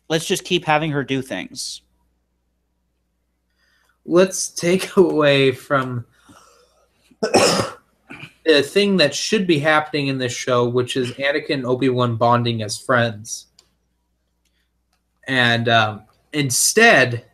let's 0.08 0.26
just 0.26 0.44
keep 0.44 0.64
having 0.64 0.90
her 0.90 1.02
do 1.02 1.22
things. 1.22 1.82
let's 4.04 4.48
take 4.48 4.96
away 4.96 5.52
from 5.52 6.04
the 7.22 8.62
thing 8.62 8.96
that 8.96 9.14
should 9.14 9.46
be 9.46 9.58
happening 9.58 10.08
in 10.08 10.18
this 10.18 10.32
show, 10.32 10.68
which 10.68 10.96
is 10.96 11.12
Anakin 11.12 11.54
and 11.54 11.66
Obi 11.66 11.88
Wan 11.88 12.16
bonding 12.16 12.62
as 12.62 12.78
friends, 12.78 13.46
and 15.28 15.68
um, 15.68 16.02
instead 16.32 17.24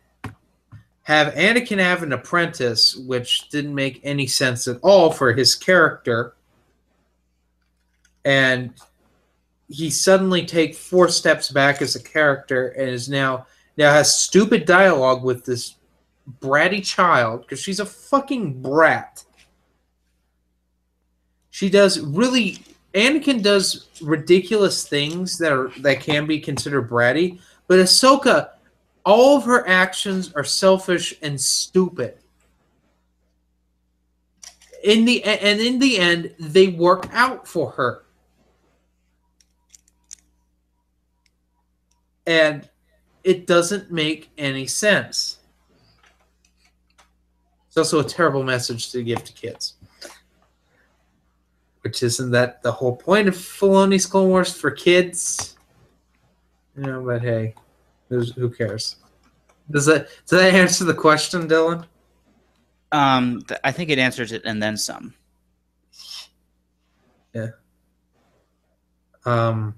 have 1.09 1.33
Anakin 1.33 1.79
have 1.79 2.03
an 2.03 2.13
apprentice, 2.13 2.95
which 2.95 3.49
didn't 3.49 3.73
make 3.73 3.99
any 4.03 4.27
sense 4.27 4.67
at 4.67 4.77
all 4.83 5.11
for 5.11 5.33
his 5.33 5.55
character, 5.55 6.35
and 8.23 8.75
he 9.67 9.89
suddenly 9.89 10.45
take 10.45 10.75
four 10.75 11.09
steps 11.09 11.49
back 11.49 11.81
as 11.81 11.95
a 11.95 12.03
character 12.03 12.67
and 12.67 12.87
is 12.87 13.09
now 13.09 13.47
now 13.75 13.91
has 13.91 14.19
stupid 14.19 14.65
dialogue 14.65 15.23
with 15.23 15.45
this 15.45 15.77
bratty 16.39 16.85
child 16.85 17.41
because 17.41 17.59
she's 17.59 17.79
a 17.79 17.85
fucking 17.87 18.61
brat. 18.61 19.25
She 21.49 21.71
does 21.71 21.99
really 22.01 22.59
Anakin 22.93 23.41
does 23.41 23.87
ridiculous 23.99 24.87
things 24.87 25.39
that 25.39 25.51
are 25.51 25.71
that 25.79 26.01
can 26.01 26.27
be 26.27 26.39
considered 26.39 26.87
bratty, 26.87 27.39
but 27.67 27.79
Ahsoka, 27.79 28.49
all 29.05 29.37
of 29.37 29.45
her 29.45 29.67
actions 29.67 30.33
are 30.33 30.43
selfish 30.43 31.15
and 31.21 31.39
stupid. 31.39 32.17
In 34.83 35.05
the 35.05 35.23
and 35.23 35.59
in 35.59 35.79
the 35.79 35.97
end, 35.97 36.33
they 36.39 36.67
work 36.67 37.09
out 37.11 37.47
for 37.47 37.71
her. 37.71 38.05
And 42.25 42.69
it 43.23 43.47
doesn't 43.47 43.91
make 43.91 44.29
any 44.37 44.67
sense. 44.67 45.39
It's 47.67 47.77
also 47.77 47.99
a 47.99 48.03
terrible 48.03 48.43
message 48.43 48.91
to 48.91 49.03
give 49.03 49.23
to 49.23 49.33
kids. 49.33 49.75
Which 51.81 52.03
isn't 52.03 52.31
that 52.31 52.61
the 52.61 52.71
whole 52.71 52.95
point 52.95 53.27
of 53.27 53.35
Filoni's 53.35 54.05
Clone 54.05 54.29
Wars 54.29 54.53
for 54.53 54.71
kids? 54.71 55.55
You 56.75 56.83
know, 56.83 57.03
but 57.03 57.21
hey, 57.21 57.55
who's, 58.09 58.33
who 58.33 58.49
cares? 58.49 58.97
Does 59.71 59.85
that 59.85 60.07
does 60.27 60.39
that 60.39 60.53
answer 60.53 60.83
the 60.83 60.93
question, 60.93 61.47
Dylan? 61.47 61.85
Um, 62.91 63.43
th- 63.47 63.59
I 63.63 63.71
think 63.71 63.91
it 63.91 63.99
answers 63.99 64.31
it 64.31 64.41
and 64.45 64.61
then 64.61 64.75
some. 64.77 65.13
Yeah. 67.33 67.49
Um, 69.25 69.75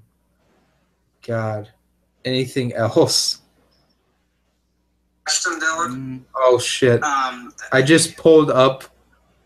God, 1.28 1.70
anything 2.24 2.74
else? 2.74 3.40
Question, 5.26 5.60
Dylan. 5.60 5.90
Mm, 5.96 6.22
Oh 6.36 6.58
shit! 6.58 7.04
Um, 7.04 7.54
I 7.74 7.82
just 7.82 8.16
pulled 8.16 8.50
up 8.50 8.86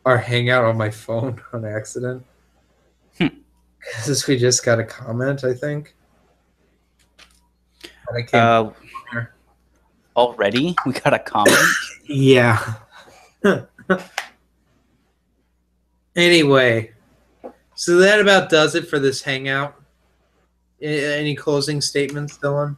our 0.06 0.18
Hangout 0.18 0.64
on 0.64 0.78
my 0.78 0.90
phone 1.04 1.42
on 1.54 1.66
accident. 1.66 2.24
Hmm. 3.18 3.28
Because 3.80 4.26
we 4.28 4.38
just 4.38 4.66
got 4.66 4.80
a 4.80 4.84
comment, 4.84 5.44
I 5.44 5.54
think. 5.54 5.96
And 8.10 8.18
I 8.18 8.22
came, 8.24 8.42
uh, 8.42 8.72
already 10.16 10.76
we 10.86 10.94
got 10.94 11.14
a 11.14 11.20
comment. 11.20 11.58
yeah. 12.06 12.76
anyway, 16.16 16.92
so 17.76 17.98
that 17.98 18.20
about 18.20 18.50
does 18.50 18.76
it 18.76 18.88
for 18.88 19.00
this 19.00 19.22
Hangout. 19.22 19.76
Any 20.82 21.36
closing 21.36 21.82
statements, 21.82 22.38
Dylan? 22.38 22.76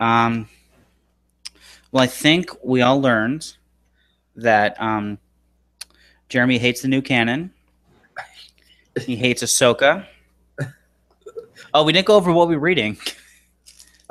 Um, 0.00 0.48
well, 1.92 2.02
I 2.02 2.06
think 2.06 2.50
we 2.64 2.82
all 2.82 3.00
learned 3.00 3.54
that 4.36 4.80
um, 4.80 5.18
Jeremy 6.28 6.58
hates 6.58 6.82
the 6.82 6.88
new 6.88 7.02
canon. 7.02 7.52
He 9.00 9.16
hates 9.16 9.42
Ahsoka. 9.42 10.06
Oh, 11.72 11.82
we 11.82 11.92
didn't 11.92 12.06
go 12.06 12.14
over 12.14 12.32
what 12.32 12.46
we're 12.46 12.60
reading. 12.60 12.96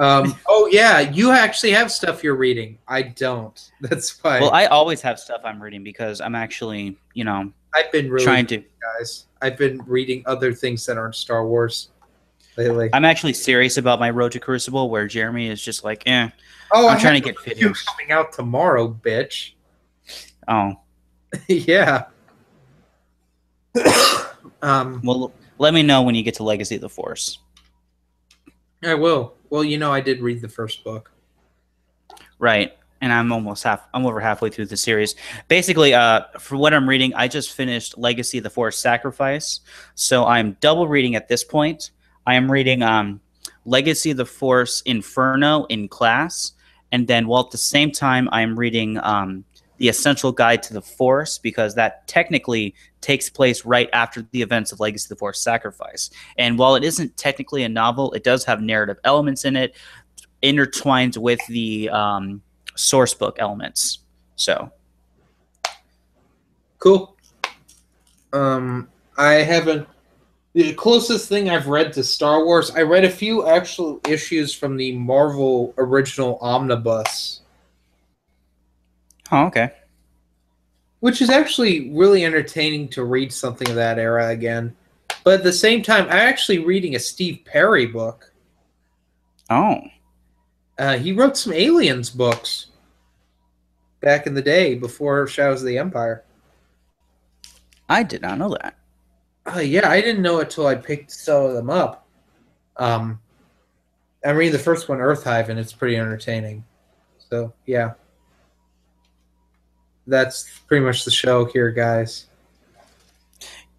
Um, 0.04 0.36
oh 0.48 0.68
yeah, 0.72 1.00
you 1.00 1.32
actually 1.32 1.72
have 1.72 1.92
stuff 1.92 2.24
you're 2.24 2.36
reading. 2.36 2.78
I 2.88 3.04
don't. 3.04 3.72
That's 3.82 4.22
why 4.24 4.42
Well, 4.42 4.52
I 4.52 4.66
always 4.66 5.02
have 5.02 5.20
stuff 5.20 5.42
I'm 5.44 5.62
reading 5.62 5.84
because 5.84 6.20
I'm 6.20 6.36
actually, 6.36 6.98
you 7.14 7.24
know, 7.24 7.52
I've 7.74 7.92
been 7.92 8.12
really 8.12 8.26
trying 8.26 8.46
to. 8.48 8.58
guys. 8.58 9.28
I've 9.42 9.58
been 9.58 9.82
reading 9.86 10.24
other 10.26 10.54
things 10.54 10.86
that 10.86 10.98
aren't 10.98 11.16
Star 11.16 11.48
Wars 11.48 11.90
lately. 12.58 12.90
I'm 12.94 13.06
actually 13.06 13.34
serious 13.34 13.78
about 13.78 14.00
my 14.00 14.10
Road 14.10 14.34
to 14.34 14.40
Crucible, 14.40 14.90
where 14.90 15.08
Jeremy 15.08 15.48
is 15.50 15.62
just 15.62 15.84
like, 15.84 16.04
eh. 16.06 16.30
oh, 16.72 16.88
I'm 16.88 16.98
I 16.98 17.00
trying 17.00 17.22
to 17.22 17.26
get 17.26 17.38
videos. 17.38 17.86
coming 17.86 18.12
out 18.12 18.34
tomorrow, 18.34 18.88
bitch. 18.88 19.54
Oh, 20.48 20.80
yeah. 21.48 22.06
um, 24.62 25.02
well, 25.04 25.34
let 25.58 25.74
me 25.74 25.82
know 25.82 26.04
when 26.04 26.16
you 26.16 26.24
get 26.24 26.36
to 26.36 26.44
Legacy 26.44 26.76
of 26.76 26.82
the 26.82 26.90
Force. 26.90 27.40
I 28.84 28.94
will. 28.96 29.36
Well, 29.54 29.64
you 29.64 29.78
know, 29.78 29.94
I 29.94 30.02
did 30.02 30.20
read 30.20 30.42
the 30.42 30.50
first 30.50 30.84
book. 30.84 31.12
Right. 32.40 32.76
And 33.02 33.14
I'm 33.14 33.32
almost 33.32 33.64
half 33.64 33.88
I'm 33.94 34.04
over 34.04 34.20
halfway 34.20 34.50
through 34.50 34.66
the 34.66 34.78
series. 34.78 35.14
Basically, 35.48 35.94
uh 35.94 36.22
for 36.40 36.58
what 36.58 36.74
I'm 36.74 36.90
reading, 36.90 37.14
I 37.14 37.28
just 37.28 37.52
finished 37.54 37.96
Legacy 37.96 38.40
of 38.40 38.46
the 38.46 38.50
Force 38.50 38.80
Sacrifice. 38.80 39.60
So 39.94 40.26
I'm 40.26 40.58
double 40.60 40.88
reading 40.88 41.16
at 41.16 41.28
this 41.28 41.44
point. 41.44 41.92
I 42.26 42.34
am 42.34 42.52
reading 42.52 42.82
um 42.82 43.22
Legacy 43.66 44.10
of 44.10 44.18
the 44.18 44.26
Force 44.26 44.82
Inferno 44.88 45.66
in 45.66 45.88
class, 45.88 46.54
and 46.92 47.08
then 47.08 47.28
while 47.28 47.46
at 47.46 47.52
the 47.52 47.60
same 47.60 47.92
time 47.92 48.30
I'm 48.32 48.58
reading 48.58 48.98
um 49.04 49.46
the 49.78 49.90
Essential 49.90 50.32
Guide 50.32 50.64
to 50.64 50.74
the 50.74 50.82
Force 50.82 51.38
because 51.38 51.76
that 51.76 52.08
technically 52.08 52.76
takes 53.02 53.30
place 53.30 53.66
right 53.66 53.90
after 53.94 54.26
the 54.32 54.42
events 54.42 54.72
of 54.72 54.80
Legacy 54.80 55.06
of 55.06 55.10
the 55.10 55.16
Force 55.16 55.42
Sacrifice. 55.42 56.10
And 56.38 56.58
while 56.58 56.76
it 56.76 56.84
isn't 56.84 57.18
technically 57.18 57.64
a 57.64 57.70
novel, 57.70 58.12
it 58.14 58.24
does 58.24 58.46
have 58.46 58.62
narrative 58.62 58.98
elements 59.04 59.46
in 59.46 59.56
it 59.56 59.76
intertwined 60.42 61.16
with 61.18 61.40
the 61.48 61.90
um, 61.90 62.42
source 62.76 63.14
book 63.14 63.38
elements. 63.40 64.00
So 64.36 64.72
Cool. 66.84 67.16
Um, 68.34 68.90
I 69.18 69.36
haven't. 69.36 69.88
The 70.52 70.74
closest 70.74 71.30
thing 71.30 71.50
I've 71.50 71.68
read 71.68 71.94
to 71.94 72.04
Star 72.04 72.44
Wars, 72.44 72.72
I 72.72 72.82
read 72.82 73.06
a 73.06 73.10
few 73.10 73.48
actual 73.48 74.02
issues 74.06 74.54
from 74.54 74.76
the 74.76 74.92
Marvel 74.98 75.74
original 75.78 76.38
omnibus, 76.42 77.40
Oh, 79.36 79.46
okay. 79.48 79.72
which 81.00 81.22
is 81.24 81.30
actually 81.32 81.90
really 81.92 82.24
entertaining 82.24 82.88
to 82.90 83.04
read 83.04 83.34
something 83.34 83.68
of 83.68 83.76
that 83.76 83.98
era 83.98 84.30
again. 84.30 84.76
But 85.24 85.34
at 85.34 85.44
the 85.44 85.52
same 85.52 85.82
time, 85.82 86.06
I'm 86.06 86.12
actually 86.12 86.60
reading 86.60 86.96
a 86.96 87.00
Steve 87.00 87.40
Perry 87.44 87.88
book. 87.88 88.32
Oh, 89.50 89.82
Uh, 90.78 90.98
he 90.98 91.12
wrote 91.14 91.36
some 91.36 91.52
Aliens 91.52 92.10
books 92.12 92.68
back 94.02 94.28
in 94.28 94.34
the 94.36 94.42
day 94.42 94.76
before 94.76 95.26
Shadows 95.28 95.62
of 95.62 95.68
the 95.68 95.78
Empire. 95.80 96.24
I 97.90 98.04
did 98.04 98.22
not 98.22 98.38
know 98.38 98.56
that. 98.62 98.76
Uh, 99.46 99.60
yeah, 99.60 99.90
I 99.90 100.00
didn't 100.00 100.22
know 100.22 100.40
it 100.40 100.50
till 100.52 100.68
I 100.68 100.76
picked 100.76 101.12
some 101.12 101.44
of 101.44 101.54
them 101.54 101.70
up. 101.70 102.08
Um, 102.78 103.20
I'm 104.24 104.36
reading 104.38 104.54
the 104.54 104.60
first 104.60 104.88
one, 104.90 105.02
Earth 105.02 105.24
Hive, 105.24 105.50
and 105.50 105.60
it's 105.60 105.74
pretty 105.74 105.98
entertaining. 105.98 106.64
So 107.30 107.52
yeah, 107.66 107.94
that's 110.08 110.60
pretty 110.68 110.86
much 110.86 111.06
the 111.06 111.12
show 111.12 111.46
here, 111.46 111.72
guys. 111.72 112.28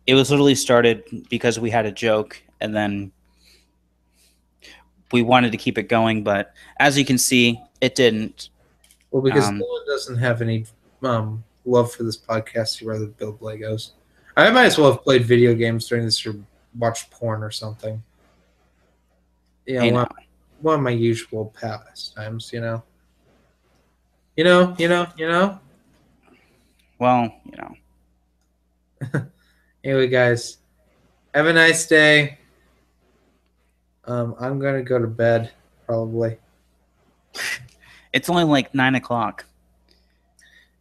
It 0.06 0.14
was 0.14 0.30
literally 0.30 0.54
started 0.54 1.26
because 1.30 1.58
we 1.58 1.70
had 1.70 1.86
a 1.86 1.92
joke 1.92 2.40
and 2.60 2.74
then 2.74 3.10
we 5.12 5.22
wanted 5.22 5.52
to 5.52 5.58
keep 5.58 5.78
it 5.78 5.84
going, 5.84 6.22
but 6.24 6.52
as 6.78 6.98
you 6.98 7.04
can 7.04 7.18
see, 7.18 7.60
it 7.80 7.94
didn't. 7.94 8.50
Well, 9.10 9.22
because 9.22 9.46
Um, 9.48 9.60
Dylan 9.60 9.86
doesn't 9.86 10.16
have 10.16 10.42
any 10.42 10.66
um, 11.02 11.44
love 11.64 11.92
for 11.92 12.02
this 12.02 12.16
podcast, 12.18 12.78
he 12.78 12.84
rather 12.84 13.06
build 13.06 13.40
Legos. 13.40 13.92
I 14.36 14.50
might 14.50 14.64
as 14.66 14.76
well 14.78 14.90
have 14.92 15.02
played 15.04 15.24
video 15.24 15.54
games 15.54 15.86
during 15.88 16.04
this 16.04 16.24
or 16.26 16.34
watched 16.78 17.10
porn 17.10 17.42
or 17.42 17.50
something. 17.50 18.02
Yeah, 19.66 19.82
Hey, 19.82 19.92
one, 19.92 20.02
now. 20.02 20.24
one 20.60 20.74
of 20.76 20.80
my 20.80 20.90
usual 20.90 21.54
pastimes, 21.58 22.50
you 22.52 22.60
know. 22.60 22.82
You 24.36 24.42
know, 24.44 24.74
you 24.78 24.88
know, 24.88 25.06
you 25.16 25.28
know. 25.28 25.60
Well, 27.04 27.34
you 27.44 27.58
know. 27.58 29.26
Anyway, 29.84 30.06
guys, 30.06 30.56
have 31.34 31.44
a 31.44 31.52
nice 31.52 31.86
day. 31.86 32.38
Um, 34.06 34.34
I'm 34.40 34.58
gonna 34.58 34.82
go 34.82 34.98
to 34.98 35.06
bed 35.06 35.52
probably. 35.86 36.38
It's 38.14 38.30
only 38.30 38.44
like 38.44 38.74
nine 38.74 38.94
o'clock. 38.94 39.44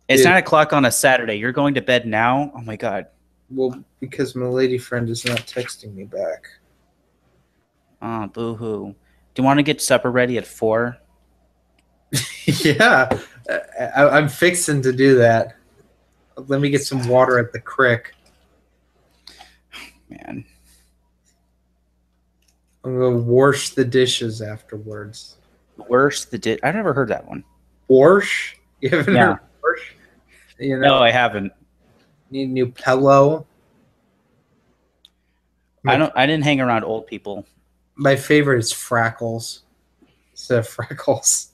It's 0.07 0.21
Dude. 0.21 0.30
nine 0.30 0.38
o'clock 0.38 0.71
on 0.71 0.86
a 0.86 0.91
Saturday. 0.91 1.34
You're 1.34 1.51
going 1.51 1.74
to 1.74 1.82
bed 1.82 2.05
now? 2.05 2.51
Oh 2.55 2.61
my 2.61 2.76
god. 2.76 3.07
Well, 3.49 3.84
because 3.99 4.36
my 4.36 4.45
lady 4.45 4.78
friend 4.78 5.09
is 5.09 5.26
not 5.26 5.39
texting 5.39 5.95
me 5.95 6.03
back. 6.03 6.47
Oh, 8.03 8.28
boo 8.28 8.53
hoo. 8.53 8.95
Do 9.34 9.41
you 9.41 9.43
want 9.43 9.57
to 9.57 9.63
get 9.63 9.82
supper 9.82 10.11
ready 10.11 10.38
at 10.38 10.45
four? 10.45 10.99
yeah, 12.45 13.09
I, 13.49 14.07
I'm 14.09 14.30
fixing 14.30 14.84
to 14.84 14.93
do 14.93 15.15
that. 15.17 15.57
Let 16.36 16.62
me 16.62 16.70
get 16.70 16.84
some 16.84 17.08
water 17.08 17.38
at 17.40 17.52
the 17.54 17.60
creek. 17.60 18.14
Man. 20.10 20.46
I'm 22.84 23.00
gonna 23.00 23.18
wash 23.18 23.70
the 23.70 23.86
dishes 23.86 24.42
afterwards. 24.42 25.38
Wash 25.78 26.26
the 26.26 26.38
di- 26.38 26.62
I've 26.64 26.76
never 26.76 26.94
heard 26.94 27.08
that 27.10 27.26
one. 27.28 27.44
Wash? 27.88 28.58
You 28.82 28.90
haven't 28.90 29.16
Yeah. 29.16 29.28
heard 29.36 29.40
wash? 29.64 29.96
You 30.60 30.78
No, 30.80 30.96
I 30.98 31.10
haven't. 31.12 31.54
need 32.30 32.50
a 32.50 32.52
new 32.52 32.68
pillow. 32.68 33.46
I 35.86 35.98
don't 35.98 36.12
I 36.16 36.26
didn't 36.26 36.44
hang 36.44 36.60
around 36.62 36.84
old 36.84 37.08
people. 37.08 37.46
My 37.96 38.16
favorite 38.16 38.60
is 38.60 38.74
Frackles. 38.74 39.62
So 40.34 40.62
Freckles. 40.62 41.53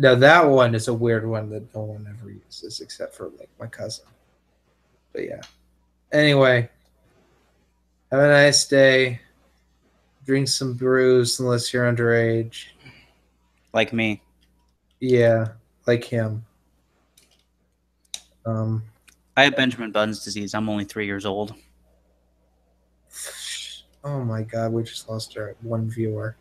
No, 0.00 0.14
that 0.14 0.48
one 0.48 0.74
is 0.74 0.88
a 0.88 0.94
weird 0.94 1.28
one 1.28 1.50
that 1.50 1.74
no 1.74 1.82
one 1.82 2.06
ever 2.08 2.30
uses 2.30 2.80
except 2.80 3.14
for 3.14 3.28
like 3.38 3.50
my 3.60 3.66
cousin. 3.66 4.06
But 5.12 5.24
yeah. 5.24 5.42
Anyway, 6.10 6.70
have 8.10 8.20
a 8.20 8.28
nice 8.28 8.66
day. 8.66 9.20
Drink 10.24 10.48
some 10.48 10.72
brews 10.72 11.38
unless 11.38 11.74
you're 11.74 11.84
underage. 11.84 12.68
Like 13.74 13.92
me. 13.92 14.22
Yeah, 15.00 15.48
like 15.86 16.04
him. 16.04 16.46
Um, 18.46 18.82
I 19.36 19.44
have 19.44 19.54
Benjamin 19.54 19.92
Buttons 19.92 20.24
disease. 20.24 20.54
I'm 20.54 20.70
only 20.70 20.84
three 20.84 21.04
years 21.04 21.26
old. 21.26 21.52
oh 24.04 24.24
my 24.24 24.44
god, 24.44 24.72
we 24.72 24.82
just 24.82 25.10
lost 25.10 25.36
our 25.36 25.56
one 25.60 25.90
viewer. 25.90 26.36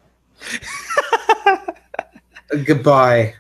Goodbye. 2.66 3.36